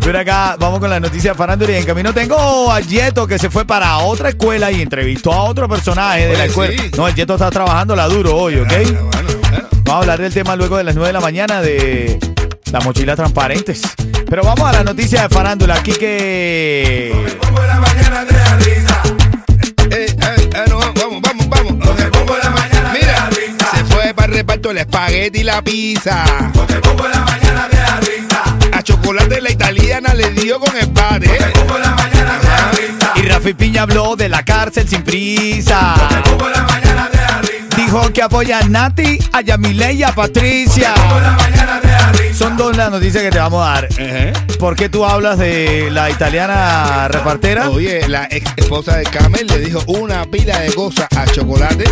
Ven 0.05 0.17
acá, 0.17 0.57
vamos 0.59 0.81
con 0.81 0.91
la 0.91 0.99
noticia 0.99 1.31
de 1.31 1.37
farándula 1.37 1.73
y 1.73 1.77
en 1.77 1.85
camino 1.85 2.13
tengo 2.13 2.73
a 2.73 2.81
Yeto 2.81 3.25
que 3.27 3.39
se 3.39 3.51
fue 3.51 3.65
para 3.65 3.99
otra 3.99 4.31
escuela 4.31 4.73
y 4.73 4.83
entrevistó 4.83 5.33
a 5.33 5.45
otro 5.45 5.69
personaje 5.69 6.27
de 6.27 6.37
la 6.37 6.47
escuela. 6.47 6.75
sí. 6.83 6.91
No, 6.97 7.07
el 7.07 7.15
Yeto 7.15 7.35
está 7.35 7.51
trabajando 7.51 7.95
la 7.95 8.09
duro 8.09 8.37
hoy, 8.37 8.57
¿ok? 8.57 8.69
Bueno, 8.69 9.11
bueno. 9.11 9.69
Vamos 9.85 9.95
a 9.95 9.99
hablar 9.99 10.21
del 10.21 10.35
tema 10.35 10.57
luego 10.57 10.77
de 10.77 10.85
las 10.85 10.97
9 10.97 11.09
de 11.09 11.13
la 11.13 11.21
mañana 11.21 11.63
de 11.63 12.19
las 12.73 12.85
mochilas 12.85 13.15
transparentes. 13.17 13.83
Pero 14.33 14.45
vamos 14.45 14.67
a 14.67 14.73
la 14.73 14.83
noticia 14.83 15.21
de 15.21 15.29
farándula. 15.29 15.75
Aquí 15.75 15.93
que... 15.93 17.13
Eh, 17.13 17.29
eh, 19.91 20.07
eh, 20.19 20.65
Mira, 22.95 23.29
se 23.75 23.85
fue 23.85 24.15
para 24.15 24.29
el 24.29 24.39
reparto 24.39 24.71
el 24.71 24.79
espagueti 24.79 25.41
y 25.41 25.43
la 25.43 25.61
pizza. 25.61 26.25
A 28.73 28.83
chocolate 28.83 29.43
la 29.43 29.53
italiana 29.53 30.15
le 30.15 30.31
dio 30.31 30.59
con 30.59 30.73
da 30.95 31.19
risa. 31.19 33.13
Y 33.17 33.23
Rafi 33.29 33.53
Piña 33.53 33.83
habló 33.83 34.17
de 34.17 34.31
la 34.31 34.43
cárcel 34.43 34.89
sin 34.89 35.03
prisa. 35.05 35.95
Que 38.11 38.21
apoya 38.21 38.59
a 38.59 38.69
Nati, 38.69 39.19
a 39.33 39.41
Yamile 39.41 39.95
y 39.95 40.03
a 40.03 40.15
Patricia. 40.15 40.93
Son 42.35 42.57
dos 42.59 42.77
las 42.77 42.91
noticias 42.91 43.23
que 43.23 43.31
te 43.31 43.39
vamos 43.39 43.67
a 43.67 43.71
dar. 43.71 43.85
Ajá. 43.87 44.45
¿Por 44.59 44.77
qué 44.77 44.89
tú 44.89 45.05
hablas 45.05 45.39
de 45.39 45.89
la 45.91 46.11
italiana 46.11 47.09
repartera? 47.09 47.71
Oye, 47.71 48.07
la 48.09 48.29
ex 48.31 48.53
esposa 48.57 48.97
de 48.97 49.05
Camel 49.05 49.47
le 49.47 49.59
dijo 49.61 49.83
una 49.87 50.25
pila 50.27 50.61
de 50.61 50.73
cosas 50.73 51.09
a 51.17 51.25
chocolate, 51.27 51.85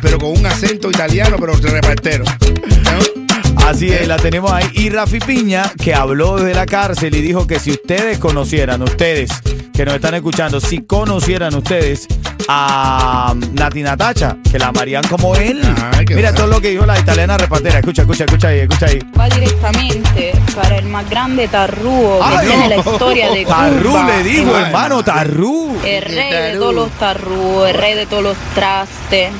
pero 0.00 0.18
con 0.18 0.30
un 0.30 0.46
acento 0.46 0.90
italiano, 0.90 1.36
pero 1.40 1.54
repartero. 1.54 2.24
¿No? 2.24 3.66
Así 3.66 3.90
es, 3.90 4.06
la 4.06 4.16
tenemos 4.16 4.52
ahí. 4.52 4.70
Y 4.74 4.90
Rafi 4.90 5.18
Piña, 5.18 5.72
que 5.82 5.94
habló 5.94 6.36
de 6.36 6.54
la 6.54 6.66
cárcel 6.66 7.14
y 7.16 7.20
dijo 7.20 7.46
que 7.46 7.58
si 7.58 7.72
ustedes 7.72 8.18
conocieran, 8.18 8.82
ustedes 8.82 9.30
que 9.74 9.84
nos 9.84 9.94
están 9.96 10.14
escuchando, 10.14 10.60
si 10.60 10.82
conocieran 10.82 11.52
ustedes 11.54 12.06
a 12.46 13.34
Nati 13.54 13.82
Natacha, 13.82 14.36
que 14.50 14.56
la 14.58 14.68
amarían 14.68 15.02
como 15.08 15.34
él. 15.34 15.60
Ay, 15.92 16.04
Mira 16.10 16.30
bueno. 16.30 16.34
todo 16.34 16.46
lo 16.46 16.60
que 16.60 16.68
dijo 16.70 16.86
la 16.86 16.98
italiana 16.98 17.36
repartera. 17.36 17.80
Escucha, 17.80 18.02
escucha, 18.02 18.24
escucha 18.24 18.48
ahí, 18.48 18.60
escucha 18.60 18.86
ahí. 18.86 19.00
va 19.18 19.28
directamente 19.28 20.32
para 20.54 20.78
el 20.78 20.84
más 20.86 21.10
grande 21.10 21.48
tarrúo 21.48 22.20
que 22.20 22.24
Ay, 22.36 22.46
tiene 22.46 22.68
la 22.68 22.76
historia 22.76 23.30
de 23.32 23.44
Tarrú 23.44 23.90
Cuba. 23.90 24.06
le 24.16 24.22
dijo, 24.22 24.52
Ay, 24.54 24.62
hermano, 24.66 25.02
Tarrú. 25.02 25.76
El 25.84 26.02
rey 26.02 26.30
de 26.30 26.38
Tarrú. 26.50 26.60
todos 26.60 26.74
los 26.74 26.90
tarrúos, 26.92 27.68
el 27.70 27.74
rey 27.74 27.94
de 27.94 28.06
todos 28.06 28.22
los 28.22 28.36
trastes. 28.54 29.30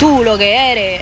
Tú 0.00 0.22
lo 0.24 0.36
que 0.36 0.72
eres 0.72 1.00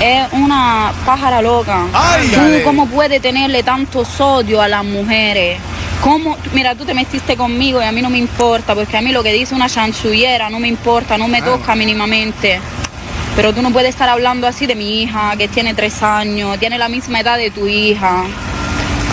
es 0.00 0.32
una 0.32 0.92
pájara 1.04 1.42
loca. 1.42 1.86
Ay, 1.92 2.28
tú 2.28 2.36
dale. 2.36 2.62
cómo 2.62 2.86
puedes 2.86 3.20
tenerle 3.22 3.62
tanto 3.62 4.04
sodio 4.04 4.60
a 4.60 4.68
las 4.68 4.84
mujeres. 4.84 5.58
¿Cómo? 6.02 6.36
Mira, 6.52 6.74
tú 6.74 6.84
te 6.84 6.94
metiste 6.94 7.36
conmigo 7.36 7.80
y 7.80 7.84
a 7.84 7.92
mí 7.92 8.02
no 8.02 8.10
me 8.10 8.18
importa, 8.18 8.74
porque 8.74 8.96
a 8.96 9.00
mí 9.00 9.12
lo 9.12 9.22
que 9.22 9.32
dice 9.32 9.54
una 9.54 9.68
chanchullera 9.68 10.50
no 10.50 10.60
me 10.60 10.68
importa, 10.68 11.16
no 11.16 11.26
me 11.28 11.42
toca 11.42 11.74
mínimamente. 11.74 12.60
Pero 13.34 13.52
tú 13.52 13.60
no 13.62 13.70
puedes 13.70 13.90
estar 13.90 14.08
hablando 14.08 14.46
así 14.46 14.66
de 14.66 14.74
mi 14.74 15.02
hija, 15.02 15.34
que 15.36 15.48
tiene 15.48 15.74
tres 15.74 16.02
años, 16.02 16.58
tiene 16.58 16.78
la 16.78 16.88
misma 16.88 17.20
edad 17.20 17.36
de 17.36 17.50
tu 17.50 17.66
hija. 17.66 18.24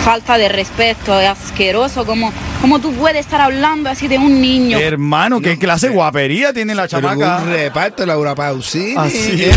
Falta 0.04 0.36
de 0.36 0.48
respeto, 0.48 1.18
es 1.18 1.28
asqueroso. 1.28 2.04
¿Cómo, 2.04 2.32
cómo 2.60 2.78
tú 2.78 2.92
puedes 2.92 3.20
estar 3.20 3.40
hablando 3.40 3.88
así 3.88 4.06
de 4.06 4.18
un 4.18 4.40
niño? 4.40 4.78
Hermano, 4.78 5.40
qué 5.40 5.58
clase 5.58 5.88
de 5.88 5.94
guapería 5.94 6.52
tiene 6.52 6.74
la 6.74 6.86
chamaca. 6.86 7.38
un 7.38 7.50
reparto, 7.50 8.04
Laura 8.04 8.34
Pausini. 8.34 8.94
Así 8.96 9.44
¿eh? 9.44 9.52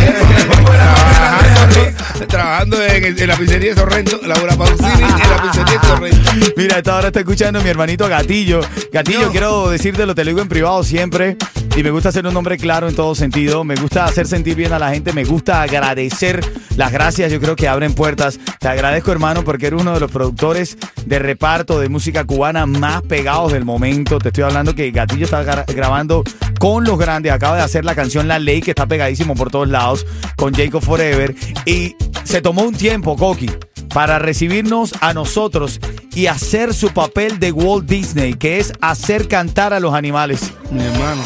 trabajando, 2.28 2.28
trabajando 2.28 2.84
en, 2.84 3.28
la 3.28 3.36
pizzería 3.38 3.70
de 3.72 3.80
Sorrento. 3.80 4.20
Laura 4.24 4.56
Pausini 4.56 4.90
en 4.92 5.00
la 5.02 5.42
pizzería 5.42 5.80
de 5.80 5.88
Sorrento. 5.88 6.32
Mira, 6.56 6.78
esta 6.78 6.96
hora 6.96 7.08
está 7.08 7.20
escuchando 7.20 7.62
mi 7.62 7.70
hermanito 7.70 8.08
Gatillo. 8.08 8.62
Gatillo, 8.92 9.26
No. 9.26 9.32
quiero 9.32 9.70
decírtelo, 9.70 10.16
te 10.16 10.24
lo 10.24 10.30
digo 10.30 10.42
en 10.42 10.48
privado 10.50 10.84
siempre. 10.84 11.38
Y 11.78 11.84
me 11.84 11.92
gusta 11.92 12.12
ser 12.12 12.26
un 12.26 12.36
hombre 12.36 12.58
claro 12.58 12.90
en 12.90 12.96
todo 12.96 13.14
sentido. 13.14 13.64
Me 13.64 13.76
gusta 13.76 14.06
hacer 14.06 14.26
sentir 14.26 14.56
bien 14.56 14.74
a 14.74 14.80
la 14.80 14.90
gente. 14.90 15.14
Me 15.14 15.24
gusta 15.26 15.62
agradecer 15.62 16.44
las 16.76 16.92
gracias. 16.92 17.32
Yo 17.32 17.40
creo 17.40 17.56
que 17.56 17.68
abren 17.68 17.94
puertas. 17.94 18.40
Te 18.60 18.68
agradezco, 18.68 19.12
hermano, 19.12 19.44
porque 19.44 19.68
eres 19.68 19.80
uno 19.82 19.94
de 19.94 20.00
los 20.00 20.10
productores 20.10 20.76
de 21.06 21.20
reparto 21.20 21.80
de 21.80 21.88
música 21.88 22.24
cubana 22.24 22.66
más 22.66 23.04
pegados 23.04 23.54
del 23.54 23.64
momento. 23.64 24.18
Te 24.18 24.30
estoy 24.30 24.46
hablando 24.46 24.74
que 24.74 24.90
Gatillo 24.90 25.26
está 25.26 25.44
gra- 25.44 25.72
grabando 25.72 26.24
con 26.60 26.84
los 26.84 26.98
grandes. 26.98 27.32
Acaba 27.32 27.58
de 27.58 27.62
hacer 27.62 27.86
la 27.86 27.94
canción 27.94 28.28
La 28.28 28.40
Ley, 28.40 28.62
que 28.62 28.72
está 28.72 28.88
pegadísimo 28.88 29.36
por 29.36 29.52
todos 29.52 29.68
lados, 29.70 30.08
con 30.36 30.56
Jacob 30.56 30.82
Forever. 30.82 31.36
Y 31.68 31.96
se 32.24 32.42
tomó 32.42 32.64
un 32.64 32.74
tiempo, 32.74 33.16
Coqui 33.16 33.52
para 33.94 34.18
recibirnos 34.20 34.94
a 35.00 35.14
nosotros 35.14 35.80
y 36.14 36.26
hacer 36.28 36.74
su 36.74 36.90
papel 36.90 37.40
de 37.40 37.52
Walt 37.52 37.86
Disney, 37.88 38.34
que 38.34 38.60
es 38.60 38.74
hacer 38.82 39.28
cantar 39.28 39.74
a 39.74 39.80
los 39.80 39.94
animales. 39.94 40.52
Mi 40.72 40.84
hermano. 40.84 41.22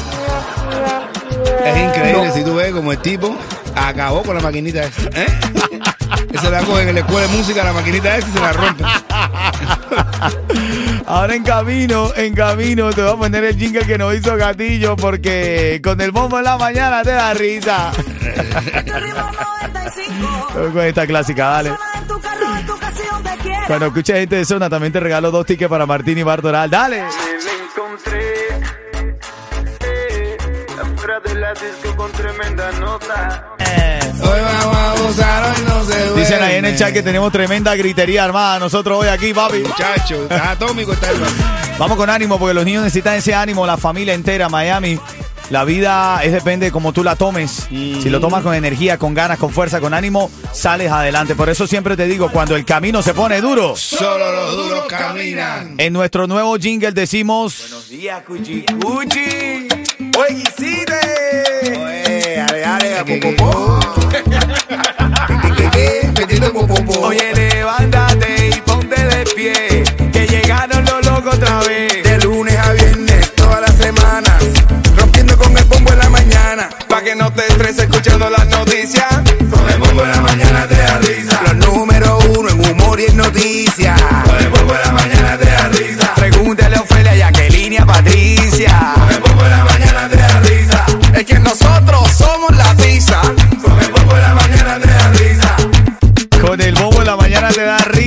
Es 1.65 1.77
increíble 1.77 2.31
si 2.33 2.43
tú 2.43 2.55
ves 2.55 2.71
como 2.71 2.91
el 2.91 2.97
tipo 2.99 3.35
acabó 3.75 4.23
con 4.23 4.35
la 4.35 4.41
maquinita 4.41 4.83
esa. 4.83 5.09
¿eh? 5.13 5.27
Ese 6.33 6.49
la 6.49 6.61
cogen 6.61 6.89
en 6.89 6.95
la 6.95 7.01
escuela 7.01 7.27
de 7.27 7.37
música, 7.37 7.63
la 7.63 7.73
maquinita 7.73 8.17
esa 8.17 8.27
y 8.27 8.31
se 8.31 8.39
la 8.39 8.53
rompen. 8.53 8.85
Ahora 11.05 11.35
en 11.35 11.43
camino, 11.43 12.11
en 12.15 12.33
camino, 12.33 12.89
te 12.91 13.01
voy 13.01 13.11
a 13.11 13.15
poner 13.17 13.43
el 13.43 13.57
jingle 13.57 13.85
que 13.85 13.97
nos 13.97 14.15
hizo 14.15 14.37
Gatillo, 14.37 14.95
porque 14.95 15.81
con 15.83 15.99
el 15.99 16.11
bombo 16.11 16.37
en 16.37 16.45
la 16.45 16.57
mañana 16.57 17.03
te 17.03 17.11
da 17.11 17.33
risa. 17.33 17.91
con 20.53 20.79
esta 20.79 21.05
clásica, 21.05 21.47
dale. 21.47 21.73
Cuando 23.67 23.87
escuches 23.87 24.17
gente 24.17 24.37
de 24.37 24.45
zona, 24.45 24.69
también 24.69 24.93
te 24.93 24.99
regalo 24.99 25.31
dos 25.31 25.45
tickets 25.45 25.69
para 25.69 25.85
Martín 25.85 26.17
y 26.17 26.23
Bartoral. 26.23 26.69
Dale. 26.69 27.03
Hoy 34.23 34.39
vamos 34.41 34.75
a 34.77 34.95
gozar, 35.01 35.43
hoy 35.43 35.63
no 35.67 35.83
se 35.83 35.99
duerme. 35.99 36.19
Dicen 36.19 36.43
ahí 36.43 36.55
en 36.55 36.65
el 36.65 36.77
chat 36.77 36.93
que 36.93 37.03
tenemos 37.03 37.31
tremenda 37.31 37.75
gritería 37.75 38.23
armada 38.23 38.59
nosotros 38.59 38.99
hoy 39.01 39.07
aquí, 39.07 39.33
papi. 39.33 39.59
Muchacho, 39.59 40.23
está 40.23 40.51
atómico 40.51 40.93
está 40.93 41.09
el 41.09 41.17
Vamos 41.77 41.97
con 41.97 42.09
ánimo 42.09 42.37
porque 42.37 42.53
los 42.53 42.65
niños 42.65 42.83
necesitan 42.83 43.15
ese 43.15 43.33
ánimo, 43.33 43.65
la 43.65 43.77
familia 43.77 44.13
entera, 44.13 44.49
Miami. 44.49 44.99
La 45.49 45.65
vida 45.65 46.21
es 46.23 46.31
depende 46.31 46.67
de 46.67 46.71
cómo 46.71 46.93
tú 46.93 47.03
la 47.03 47.15
tomes. 47.17 47.67
Si 47.69 48.09
lo 48.09 48.21
tomas 48.21 48.41
con 48.41 48.53
energía, 48.55 48.97
con 48.97 49.13
ganas, 49.13 49.37
con 49.37 49.51
fuerza, 49.51 49.81
con 49.81 49.93
ánimo, 49.93 50.31
sales 50.53 50.89
adelante. 50.91 51.35
Por 51.35 51.49
eso 51.49 51.67
siempre 51.67 51.97
te 51.97 52.07
digo, 52.07 52.31
cuando 52.31 52.55
el 52.55 52.63
camino 52.63 53.01
se 53.01 53.13
pone 53.13 53.41
duro, 53.41 53.75
Solo 53.75 54.31
los 54.31 54.55
duros 54.55 54.85
caminan. 54.87 55.75
en 55.77 55.91
nuestro 55.91 56.25
nuevo 56.25 56.55
jingle 56.57 56.93
decimos... 56.93 57.57
Buenos 57.59 57.89
días, 57.89 58.23
Cuchi 58.23 58.65
Cuchi. 58.81 59.67
Escuchando 78.01 78.29
las 78.31 78.48
noticias. 78.48 79.05
Con 79.51 79.70
el 79.70 79.77
bombo 79.77 80.03
en 80.03 80.12
la 80.12 80.22
mañana 80.22 80.67
te 80.67 80.75
da 80.75 80.98
risa. 81.00 81.39
Los 81.43 81.55
número 81.67 82.17
uno 82.36 82.50
en 82.50 82.72
humor 82.72 83.00
y 83.00 83.05
en 83.05 83.17
noticias. 83.17 84.01
Con 84.01 84.38
el 84.38 84.50
bombo 84.50 84.74
en 84.74 84.81
la 84.81 84.91
mañana 84.91 85.38
te 85.38 85.46
da 85.46 85.67
risa. 85.67 86.13
Pregúntale 86.15 86.75
a 86.77 86.81
Ofelia, 86.81 87.15
Jacqueline 87.15 87.74
y 87.74 87.77
a 87.77 87.86
Patricia. 87.86 88.93
Con 88.96 89.12
el 89.12 89.20
bombo 89.20 89.43
en 89.43 89.51
la 89.51 89.65
mañana 89.65 90.10
te 90.10 90.17
da 90.17 90.39
risa. 90.39 90.86
Es 91.13 91.25
que 91.25 91.39
nosotros 91.39 92.12
somos 92.17 92.55
la 92.55 92.74
pizza. 92.75 93.22
Con 93.62 93.79
el 93.79 93.91
bombo 93.91 94.15
en 94.15 94.22
la 94.22 94.34
mañana 94.34 94.79
te 94.79 94.88
da 94.88 95.12
risa. 95.12 95.55
Con 96.41 96.62
el 96.62 96.74
bobo 96.74 97.01
en 97.01 97.05
la 97.05 97.15
mañana 97.17 97.50
te 97.50 97.62
da 97.62 97.77
risa 97.77 98.00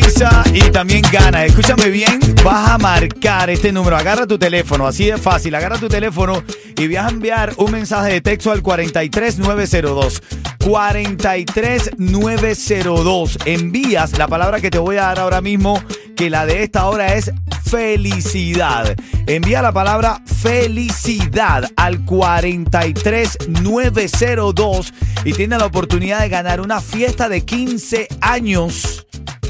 y 0.52 0.61
también 0.70 1.02
ganas. 1.11 1.46
Escúchame 1.46 1.88
bien, 1.88 2.20
vas 2.44 2.70
a 2.70 2.78
marcar 2.78 3.50
este 3.50 3.73
número. 3.73 3.96
Agarra 3.96 4.25
tu 4.26 4.38
teléfono, 4.38 4.87
así 4.87 5.06
de 5.06 5.18
fácil. 5.18 5.52
Agarra 5.54 5.78
tu 5.78 5.88
teléfono 5.88 6.44
y 6.76 6.88
vas 6.88 7.06
a 7.06 7.11
enviar 7.11 7.54
un 7.56 7.73
mensaje 7.73 8.12
de 8.12 8.20
texto 8.20 8.52
al 8.52 8.61
43902. 8.62 10.23
43902. 10.58 13.38
Envías 13.46 14.18
la 14.18 14.28
palabra 14.28 14.61
que 14.61 14.70
te 14.70 14.78
voy 14.78 14.96
a 14.96 15.04
dar 15.04 15.20
ahora 15.20 15.40
mismo, 15.40 15.82
que 16.16 16.28
la 16.30 16.46
de 16.46 16.62
esta 16.62 16.87
hora 16.87 17.14
es 17.14 17.32
felicidad. 17.64 18.94
Envía 19.26 19.62
la 19.62 19.73
palabra 19.73 20.20
felicidad 20.26 21.68
al 21.76 22.04
43902 22.04 24.94
y 25.25 25.32
tienes 25.32 25.58
la 25.58 25.66
oportunidad 25.66 26.20
de 26.20 26.28
ganar 26.28 26.61
una 26.61 26.80
fiesta 26.80 27.28
de 27.28 27.44
15 27.44 28.06
años 28.20 29.04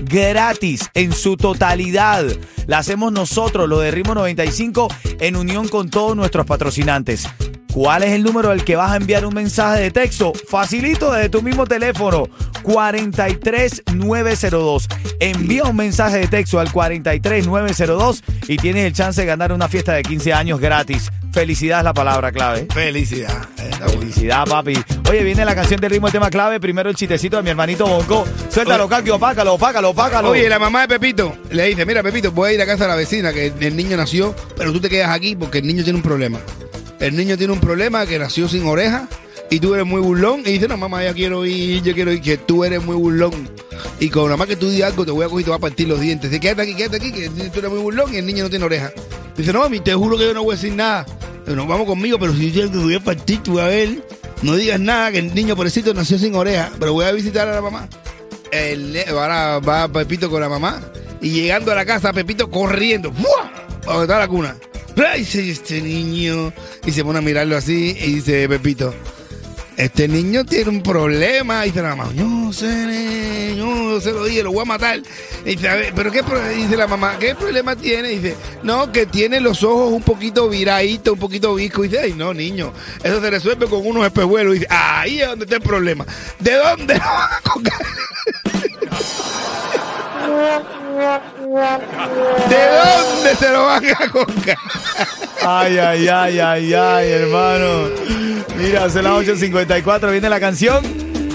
gratis 0.04 0.90
en 0.94 1.12
su 1.12 1.36
totalidad. 1.36 2.24
La 2.66 2.78
hacemos 2.78 3.12
nosotros, 3.12 3.68
lo 3.68 3.80
de 3.80 3.90
Ritmo 3.90 4.14
95, 4.14 4.88
en 5.20 5.36
unión 5.36 5.68
con 5.68 5.90
todos 5.90 6.16
nuestros 6.16 6.46
patrocinantes. 6.46 7.28
¿Cuál 7.74 8.04
es 8.04 8.12
el 8.12 8.22
número 8.22 8.52
al 8.52 8.64
que 8.64 8.76
vas 8.76 8.92
a 8.92 8.96
enviar 8.96 9.26
un 9.26 9.34
mensaje 9.34 9.80
de 9.80 9.90
texto? 9.90 10.32
Facilito 10.48 11.12
desde 11.12 11.28
tu 11.28 11.42
mismo 11.42 11.66
teléfono, 11.66 12.28
43902. 12.62 14.88
Envía 15.18 15.64
un 15.64 15.74
mensaje 15.74 16.18
de 16.18 16.28
texto 16.28 16.60
al 16.60 16.70
43902 16.70 18.22
y 18.46 18.58
tienes 18.58 18.84
el 18.84 18.92
chance 18.92 19.20
de 19.20 19.26
ganar 19.26 19.52
una 19.52 19.66
fiesta 19.68 19.94
de 19.94 20.04
15 20.04 20.32
años 20.32 20.60
gratis. 20.60 21.10
Felicidad 21.32 21.80
es 21.80 21.84
la 21.84 21.94
palabra 21.94 22.30
clave. 22.30 22.68
Felicidad. 22.72 23.48
Bueno. 23.56 23.88
Felicidad, 23.88 24.46
papi. 24.46 24.76
Oye, 25.10 25.22
viene 25.22 25.44
la 25.44 25.54
canción 25.54 25.80
del 25.80 25.90
ritmo, 25.90 26.06
el 26.06 26.12
tema 26.12 26.30
clave. 26.30 26.58
Primero 26.58 26.88
el 26.88 26.96
chistecito 26.96 27.36
de 27.36 27.42
mi 27.42 27.50
hermanito 27.50 27.86
Bonco. 27.86 28.24
Suéltalo, 28.48 28.88
Kaki, 28.88 29.10
opácalo, 29.10 29.54
opácalo, 29.54 29.90
opácalo. 29.90 30.30
Oye, 30.30 30.48
la 30.48 30.58
mamá 30.58 30.82
de 30.82 30.88
Pepito 30.88 31.36
le 31.50 31.66
dice, 31.66 31.84
mira 31.84 32.02
Pepito, 32.02 32.32
voy 32.32 32.50
a 32.50 32.52
ir 32.54 32.62
a 32.62 32.66
casa 32.66 32.84
de 32.84 32.90
la 32.90 32.96
vecina 32.96 33.32
que 33.32 33.52
el 33.60 33.76
niño 33.76 33.96
nació, 33.96 34.34
pero 34.56 34.72
tú 34.72 34.80
te 34.80 34.88
quedas 34.88 35.10
aquí 35.10 35.36
porque 35.36 35.58
el 35.58 35.66
niño 35.66 35.84
tiene 35.84 35.98
un 35.98 36.02
problema. 36.02 36.40
El 37.00 37.16
niño 37.16 37.36
tiene 37.36 37.52
un 37.52 37.60
problema 37.60 38.06
que 38.06 38.18
nació 38.18 38.48
sin 38.48 38.66
oreja 38.66 39.06
y 39.50 39.60
tú 39.60 39.74
eres 39.74 39.86
muy 39.86 40.00
burlón. 40.00 40.40
Y 40.40 40.52
dice, 40.52 40.68
no, 40.68 40.76
mamá, 40.76 41.04
ya 41.04 41.12
quiero 41.12 41.44
ir, 41.44 41.82
yo 41.82 41.92
quiero 41.92 42.10
ir, 42.10 42.22
que 42.22 42.38
tú 42.38 42.64
eres 42.64 42.82
muy 42.82 42.96
burlón. 42.96 43.48
Y 44.00 44.08
con 44.08 44.24
nada 44.24 44.36
más 44.38 44.48
que 44.48 44.56
tú 44.56 44.70
digas 44.70 44.90
algo, 44.90 45.04
te 45.04 45.10
voy 45.10 45.26
a 45.26 45.28
coger 45.28 45.42
y 45.42 45.44
te 45.44 45.50
voy 45.50 45.58
a 45.58 45.60
partir 45.60 45.88
los 45.88 46.00
dientes. 46.00 46.30
Dice, 46.30 46.40
quédate 46.40 46.62
aquí, 46.62 46.74
quédate 46.74 46.96
aquí, 46.96 47.12
que 47.12 47.28
tú 47.28 47.58
eres 47.58 47.70
muy 47.70 47.80
burlón 47.80 48.12
y 48.14 48.16
el 48.16 48.26
niño 48.26 48.44
no 48.44 48.50
tiene 48.50 48.64
oreja. 48.64 48.90
Dice, 49.36 49.52
no, 49.52 49.60
mami, 49.60 49.80
te 49.80 49.94
juro 49.94 50.16
que 50.16 50.24
yo 50.24 50.34
no 50.34 50.42
voy 50.44 50.54
a 50.54 50.56
decir 50.56 50.72
nada. 50.72 51.04
Digo, 51.44 51.56
No, 51.56 51.66
vamos 51.66 51.86
conmigo, 51.86 52.18
pero 52.18 52.32
si 52.32 52.50
yo 52.52 52.70
te 52.70 52.78
voy 52.78 52.94
a 52.94 53.00
partir, 53.00 53.42
tú 53.42 53.60
a 53.60 53.68
ver. 53.68 54.02
No 54.44 54.56
digas 54.56 54.78
nada, 54.78 55.10
que 55.10 55.20
el 55.20 55.34
niño 55.34 55.56
pobrecito 55.56 55.94
nació 55.94 56.18
sin 56.18 56.34
oreja, 56.34 56.70
pero 56.78 56.92
voy 56.92 57.06
a 57.06 57.12
visitar 57.12 57.48
a 57.48 57.54
la 57.54 57.62
mamá. 57.62 57.88
El, 58.52 58.94
ahora 59.08 59.58
va 59.58 59.88
Pepito 59.88 60.28
con 60.28 60.42
la 60.42 60.50
mamá 60.50 60.82
y 61.22 61.30
llegando 61.30 61.72
a 61.72 61.74
la 61.74 61.86
casa, 61.86 62.12
Pepito 62.12 62.50
corriendo, 62.50 63.10
¡fua! 63.10 63.50
a 63.86 63.86
donde 63.86 64.02
está 64.02 64.18
la 64.18 64.28
cuna. 64.28 64.54
¡Ay, 64.96 65.20
dice 65.20 65.50
este 65.50 65.80
niño! 65.80 66.52
Y 66.84 66.92
se 66.92 67.02
pone 67.02 67.20
a 67.20 67.22
mirarlo 67.22 67.56
así 67.56 67.96
y 67.98 68.16
dice 68.16 68.46
Pepito, 68.46 68.94
este 69.76 70.08
niño 70.08 70.44
tiene 70.44 70.70
un 70.70 70.82
problema. 70.82 71.64
Y 71.64 71.70
dice 71.70 71.82
la 71.82 71.94
mamá, 71.94 72.12
yo 72.14 72.52
sé, 72.52 73.54
yo 73.56 74.00
se 74.00 74.12
lo 74.12 74.24
dije, 74.24 74.42
lo 74.42 74.52
voy 74.52 74.62
a 74.62 74.64
matar. 74.64 75.00
Dice, 75.44 75.92
¿pero 75.94 76.10
qué 76.10 76.22
pro-?" 76.22 76.48
dice 76.48 76.76
la 76.76 76.86
mamá? 76.86 77.18
¿Qué 77.18 77.34
problema 77.34 77.76
tiene? 77.76 78.08
Dice, 78.08 78.36
no, 78.62 78.90
que 78.92 79.06
tiene 79.06 79.40
los 79.40 79.62
ojos 79.62 79.92
un 79.92 80.02
poquito 80.02 80.48
viraditos, 80.48 81.14
un 81.14 81.18
poquito 81.18 81.54
visco. 81.54 81.84
Y 81.84 81.88
dice, 81.88 82.02
ay, 82.02 82.12
no, 82.14 82.32
niño, 82.34 82.72
eso 83.02 83.20
se 83.20 83.30
resuelve 83.30 83.66
con 83.66 83.86
unos 83.86 84.06
espejuelos. 84.06 84.54
Dice, 84.54 84.66
ahí 84.70 85.20
es 85.20 85.28
donde 85.28 85.44
está 85.44 85.56
el 85.56 85.62
problema. 85.62 86.04
¿De 86.38 86.54
dónde 86.54 86.94
lo 86.94 87.00
van 87.00 87.32
a 87.32 87.40
colgar? 87.40 87.80
¿De 92.48 92.56
dónde 92.68 93.36
se 93.36 93.50
lo 93.50 93.64
van 93.64 93.84
a 93.86 94.08
colgar? 94.10 94.58
Ay, 95.46 95.78
ay, 95.78 96.08
ay, 96.08 96.38
ay, 96.40 96.74
ay, 96.74 97.10
hermano. 97.10 98.33
Mira, 98.56 98.88
son 98.90 99.04
las 99.04 99.12
8.54, 99.12 100.10
viene 100.10 100.28
la 100.28 100.40
canción. 100.40 100.84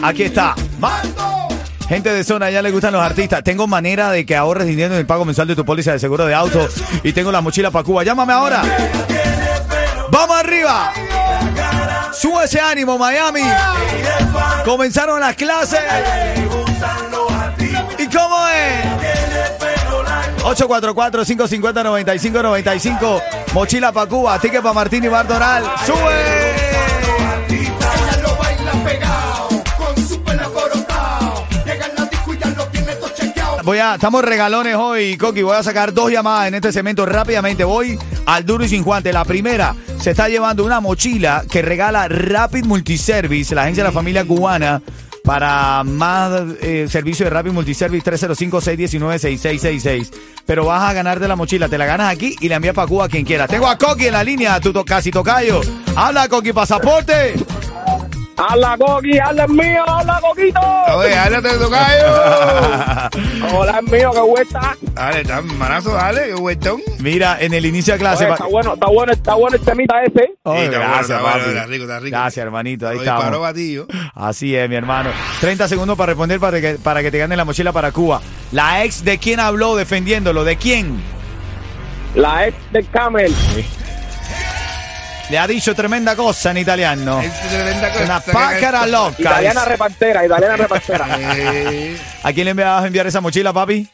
Aquí 0.01 0.23
está. 0.23 0.55
¡Mando! 0.79 1.47
Gente 1.87 2.11
de 2.13 2.23
zona, 2.23 2.49
ya 2.51 2.61
le 2.61 2.71
gustan 2.71 2.93
los 2.93 3.01
artistas. 3.01 3.43
Tengo 3.43 3.65
manera 3.65 4.11
de 4.11 4.23
que 4.25 4.35
ahorres 4.35 4.67
dinero 4.67 4.93
en 4.93 4.99
el 4.99 5.07
pago 5.07 5.25
mensual 5.25 5.47
de 5.47 5.55
tu 5.55 5.65
póliza 5.65 5.91
de 5.91 5.97
seguro 5.99 6.25
de 6.27 6.35
auto. 6.35 6.67
Y 7.03 7.13
tengo 7.13 7.31
la 7.31 7.41
mochila 7.41 7.71
para 7.71 7.83
Cuba. 7.83 8.03
Llámame 8.03 8.31
ahora. 8.31 8.61
¡Vamos 10.11 10.37
arriba! 10.37 10.93
Sube 12.13 12.45
ese 12.45 12.59
ánimo, 12.59 12.97
Miami. 12.97 13.41
Comenzaron 14.65 15.19
las 15.19 15.35
clases. 15.35 15.79
¿Y 17.97 18.07
cómo 18.07 18.37
es? 18.47 18.85
844-550-9595. 20.43 23.21
Mochila 23.53 23.91
para 23.91 24.07
Cuba, 24.07 24.39
ticket 24.39 24.61
para 24.61 24.73
Martín 24.73 25.03
y 25.03 25.07
Bardonal. 25.07 25.63
¡Sube! 25.85 26.68
Voy 33.63 33.77
a, 33.77 33.95
estamos 33.95 34.23
regalones 34.23 34.75
hoy, 34.75 35.15
Coqui. 35.17 35.41
Voy 35.43 35.55
a 35.55 35.61
sacar 35.63 35.93
dos 35.93 36.11
llamadas 36.11 36.47
en 36.47 36.55
este 36.55 36.71
segmento 36.71 37.05
rápidamente. 37.05 37.63
Voy 37.63 37.99
al 38.25 38.45
duro 38.45 38.63
y 38.63 38.69
sin 38.69 38.83
guante. 38.83 39.13
La 39.13 39.25
primera 39.25 39.75
se 39.99 40.11
está 40.11 40.27
llevando 40.29 40.63
una 40.65 40.79
mochila 40.79 41.43
que 41.49 41.61
regala 41.61 42.07
Rapid 42.07 42.65
Multiservice, 42.65 43.53
la 43.53 43.63
agencia 43.63 43.83
de 43.83 43.89
la 43.89 43.93
familia 43.93 44.25
cubana. 44.25 44.81
Para 45.21 45.83
más 45.83 46.31
eh, 46.61 46.87
servicio 46.89 47.25
de 47.25 47.29
Rapid 47.29 47.51
Multiservice 47.51 48.03
305-619-6666. 48.11 50.09
Pero 50.45 50.65
vas 50.65 50.89
a 50.89 50.93
ganar 50.93 51.19
de 51.19 51.27
la 51.27 51.35
mochila. 51.35 51.69
Te 51.69 51.77
la 51.77 51.85
ganas 51.85 52.11
aquí 52.11 52.35
y 52.39 52.49
la 52.49 52.55
envías 52.55 52.73
para 52.73 52.87
Cuba 52.87 53.05
a 53.05 53.09
quien 53.09 53.25
quiera. 53.25 53.45
Tengo 53.47 53.67
a 53.67 53.77
Coqui 53.77 54.07
en 54.07 54.13
la 54.13 54.23
línea, 54.23 54.59
tu 54.59 54.73
to- 54.73 54.83
casi 54.83 55.11
tocayo. 55.11 55.61
Habla, 55.95 56.27
Coqui, 56.27 56.51
pasaporte. 56.53 57.35
¡Hala, 58.39 58.77
Coqui! 58.77 59.19
¡Hala, 59.19 59.43
es 59.43 59.49
mío! 59.49 59.83
¡Hala, 59.85 60.21
Coquito! 60.21 60.59
Oye, 60.95 61.13
háblate 61.13 61.47
de 61.49 61.57
tocayo. 61.57 62.05
¡Hola, 63.53 63.81
es 63.85 63.91
mío! 63.91 64.11
¡Qué 64.13 64.21
vuelta! 64.21 64.77
Dale, 64.93 65.21
está 65.21 65.41
manazo, 65.41 65.91
dale, 65.91 66.27
qué 66.27 66.35
vueltón. 66.35 66.81
Mira, 66.99 67.37
en 67.41 67.53
el 67.53 67.65
inicio 67.65 67.93
de 67.93 67.99
clase. 67.99 68.23
Oye, 68.23 68.33
está 68.33 68.45
bueno, 68.45 68.73
está 68.75 68.87
bueno, 68.87 69.11
está 69.11 69.35
bueno 69.35 69.57
el 69.57 69.61
temita 69.61 70.01
ese. 70.03 70.13
Sí, 70.13 70.21
está 70.21 70.51
bueno, 70.51 70.71
gracias, 70.71 71.01
está 71.01 71.21
bueno, 71.21 71.37
papi. 71.37 71.49
está 71.49 71.65
rico, 71.65 71.83
está 71.83 71.99
rico. 71.99 72.17
Gracias, 72.17 72.45
hermanito. 72.45 72.87
Ahí 72.87 72.97
estamos. 72.99 73.23
paró 73.25 73.41
batillo. 73.41 73.87
Así 74.15 74.55
es, 74.55 74.69
mi 74.69 74.75
hermano. 74.75 75.09
30 75.41 75.67
segundos 75.67 75.97
para 75.97 76.11
responder 76.13 76.39
para 76.39 76.61
que, 76.61 76.75
para 76.75 77.01
que 77.01 77.11
te 77.11 77.17
gane 77.17 77.35
la 77.35 77.43
mochila 77.43 77.73
para 77.73 77.91
Cuba. 77.91 78.21
La 78.53 78.85
ex 78.85 79.03
de 79.03 79.17
quién 79.17 79.41
habló 79.41 79.75
defendiéndolo, 79.75 80.45
¿de 80.45 80.55
quién? 80.55 81.01
La 82.15 82.47
ex 82.47 82.55
del 82.71 82.89
Camel. 82.89 83.33
Le 85.29 85.37
ha 85.37 85.45
dicho 85.45 85.75
tremenda 85.75 86.15
cosa 86.15 86.51
en 86.51 86.57
italiano. 86.57 87.21
Es 87.21 87.39
tremenda 87.49 87.91
cosa. 87.91 88.03
Una 88.05 88.19
pácara 88.19 88.87
loca. 88.87 89.15
Italiana 89.19 89.65
repartera, 89.65 90.25
italiana 90.25 90.57
repartera. 90.57 91.07
Eh, 91.19 91.97
¿A 92.23 92.33
quién 92.33 92.45
le 92.45 92.53
vas 92.55 92.83
a 92.83 92.87
enviar 92.87 93.05
esa 93.05 93.21
mochila, 93.21 93.53
papi? 93.53 93.87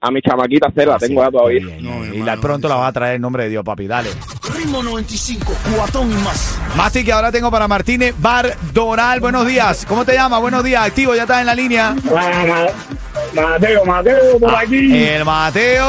A 0.00 0.10
mi 0.10 0.20
chamaquita 0.20 0.68
cero 0.74 0.92
la 0.92 0.98
tengo 0.98 1.22
ya 1.22 1.30
todavía. 1.30 1.64
Bien, 1.64 1.82
No, 1.82 2.04
y 2.04 2.08
hermano, 2.08 2.24
la, 2.26 2.36
pronto 2.38 2.68
la 2.68 2.76
vas 2.76 2.88
a 2.88 2.92
traer 2.92 3.16
en 3.16 3.22
nombre 3.22 3.44
de 3.44 3.50
Dios, 3.50 3.64
papi. 3.64 3.86
Dale. 3.86 4.10
Ritmo 4.64 4.82
95, 4.82 5.52
cuatón 5.76 6.10
y 6.10 6.14
más. 6.22 6.58
Mati, 6.74 7.04
que 7.04 7.12
ahora 7.12 7.30
tengo 7.30 7.50
para 7.50 7.68
Martínez 7.68 8.14
Bardoral. 8.16 9.20
Buenos 9.20 9.46
días. 9.46 9.84
¿Cómo 9.86 10.06
te 10.06 10.14
llamas? 10.14 10.40
Buenos 10.40 10.64
días. 10.64 10.86
Activo, 10.86 11.14
ya 11.14 11.24
estás 11.24 11.40
en 11.40 11.46
la 11.46 11.54
línea. 11.54 11.94
Mateo, 13.34 13.84
Mateo, 13.84 14.38
por 14.40 14.54
aquí. 14.54 15.04
El 15.04 15.22
Mateo. 15.26 15.84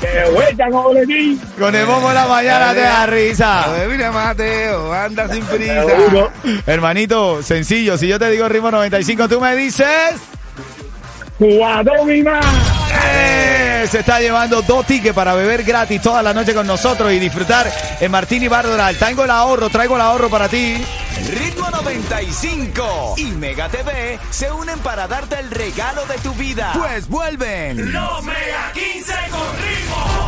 ¡Qué 0.00 0.30
vuelta 0.32 0.64
con 0.68 0.82
boletín! 0.82 1.40
Con 1.56 1.76
el 1.76 1.86
bombo 1.86 2.08
en 2.08 2.14
la 2.16 2.26
mañana 2.26 2.74
te 2.74 2.80
da 2.80 3.06
risa. 3.06 3.66
mira, 3.88 4.10
Mateo, 4.10 4.92
anda 4.92 5.32
sin 5.32 5.44
prisa. 5.44 5.84
Hermanito, 6.66 7.40
sencillo. 7.40 7.96
Si 7.96 8.08
yo 8.08 8.18
te 8.18 8.28
digo 8.32 8.48
ritmo 8.48 8.72
95, 8.72 9.28
tú 9.28 9.40
me 9.40 9.54
dices. 9.54 9.86
¡Cuatón 11.38 12.16
y 12.16 12.22
más! 12.24 12.44
¡Eh! 12.44 13.25
Se 13.90 14.00
está 14.00 14.18
llevando 14.18 14.62
dos 14.62 14.84
tickets 14.84 15.14
para 15.14 15.34
beber 15.34 15.62
gratis 15.62 16.02
toda 16.02 16.20
la 16.20 16.34
noche 16.34 16.52
con 16.54 16.66
nosotros 16.66 17.12
y 17.12 17.20
disfrutar 17.20 17.70
en 18.00 18.10
Martini 18.10 18.48
Bardoral. 18.48 18.96
Traigo 18.96 19.22
el 19.24 19.30
ahorro, 19.30 19.70
traigo 19.70 19.94
el 19.94 20.00
ahorro 20.00 20.28
para 20.28 20.48
ti. 20.48 20.84
Ritmo 21.30 21.70
95 21.70 23.14
y 23.16 23.26
Mega 23.26 23.68
TV 23.68 24.18
se 24.30 24.50
unen 24.50 24.78
para 24.80 25.06
darte 25.06 25.38
el 25.38 25.50
regalo 25.52 26.04
de 26.06 26.18
tu 26.18 26.34
vida. 26.34 26.72
Pues 26.74 27.08
vuelven. 27.08 27.92
Los 27.92 28.24
Mega 28.24 28.72
15 28.74 29.12
con 29.30 29.56
ritmo. 29.62 30.25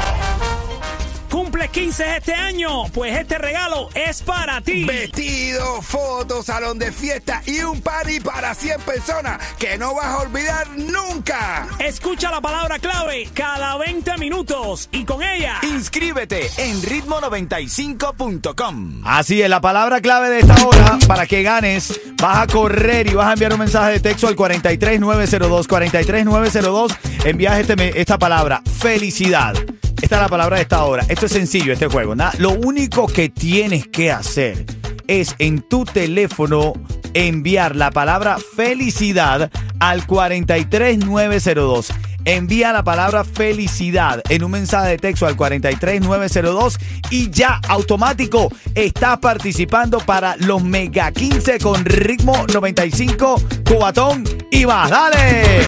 ¿Cumples 1.38 1.70
15 1.70 2.16
este 2.16 2.34
año? 2.34 2.86
Pues 2.92 3.16
este 3.16 3.38
regalo 3.38 3.90
es 3.94 4.22
para 4.22 4.60
ti. 4.60 4.82
Vestido, 4.82 5.80
fotos, 5.82 6.46
salón 6.46 6.80
de 6.80 6.90
fiesta 6.90 7.44
y 7.46 7.60
un 7.60 7.80
party 7.80 8.18
para 8.18 8.56
100 8.56 8.80
personas 8.80 9.38
que 9.56 9.78
no 9.78 9.94
vas 9.94 10.06
a 10.06 10.18
olvidar 10.18 10.66
nunca. 10.76 11.68
Escucha 11.78 12.32
la 12.32 12.40
palabra 12.40 12.80
clave 12.80 13.28
cada 13.32 13.76
20 13.76 14.18
minutos 14.18 14.88
y 14.90 15.04
con 15.04 15.22
ella 15.22 15.60
Inscríbete 15.62 16.50
en 16.56 16.82
ritmo95.com. 16.82 19.02
Así 19.04 19.40
es, 19.40 19.48
la 19.48 19.60
palabra 19.60 20.00
clave 20.00 20.30
de 20.30 20.40
esta 20.40 20.66
hora 20.66 20.98
para 21.06 21.28
que 21.28 21.44
ganes, 21.44 22.00
vas 22.20 22.38
a 22.38 22.48
correr 22.48 23.06
y 23.06 23.14
vas 23.14 23.28
a 23.28 23.34
enviar 23.34 23.52
un 23.52 23.60
mensaje 23.60 23.92
de 23.92 24.00
texto 24.00 24.26
al 24.26 24.34
43902. 24.34 25.68
43902, 25.68 26.92
envías 27.26 27.60
este, 27.60 28.00
esta 28.00 28.18
palabra, 28.18 28.60
felicidad. 28.80 29.54
Esta 30.08 30.16
es 30.16 30.22
la 30.22 30.28
palabra 30.30 30.56
de 30.56 30.62
esta 30.62 30.84
hora. 30.84 31.04
Esto 31.06 31.26
es 31.26 31.32
sencillo, 31.32 31.70
este 31.70 31.86
juego. 31.86 32.14
Nada, 32.14 32.32
lo 32.38 32.52
único 32.52 33.06
que 33.06 33.28
tienes 33.28 33.86
que 33.88 34.10
hacer 34.10 34.64
es 35.06 35.36
en 35.38 35.60
tu 35.60 35.84
teléfono 35.84 36.72
enviar 37.12 37.76
la 37.76 37.90
palabra 37.90 38.38
felicidad 38.56 39.50
al 39.80 40.06
43902. 40.06 41.92
Envía 42.24 42.72
la 42.72 42.82
palabra 42.82 43.22
felicidad 43.22 44.22
en 44.30 44.44
un 44.44 44.52
mensaje 44.52 44.88
de 44.88 44.96
texto 44.96 45.26
al 45.26 45.36
43902 45.36 46.78
y 47.10 47.28
ya 47.28 47.60
automático 47.68 48.50
estás 48.74 49.18
participando 49.18 49.98
para 49.98 50.36
los 50.38 50.64
Mega 50.64 51.12
15 51.12 51.58
con 51.58 51.84
ritmo 51.84 52.46
95, 52.50 53.42
cubatón 53.68 54.24
y 54.50 54.64
más. 54.64 54.88
¡Dale! 54.88 55.66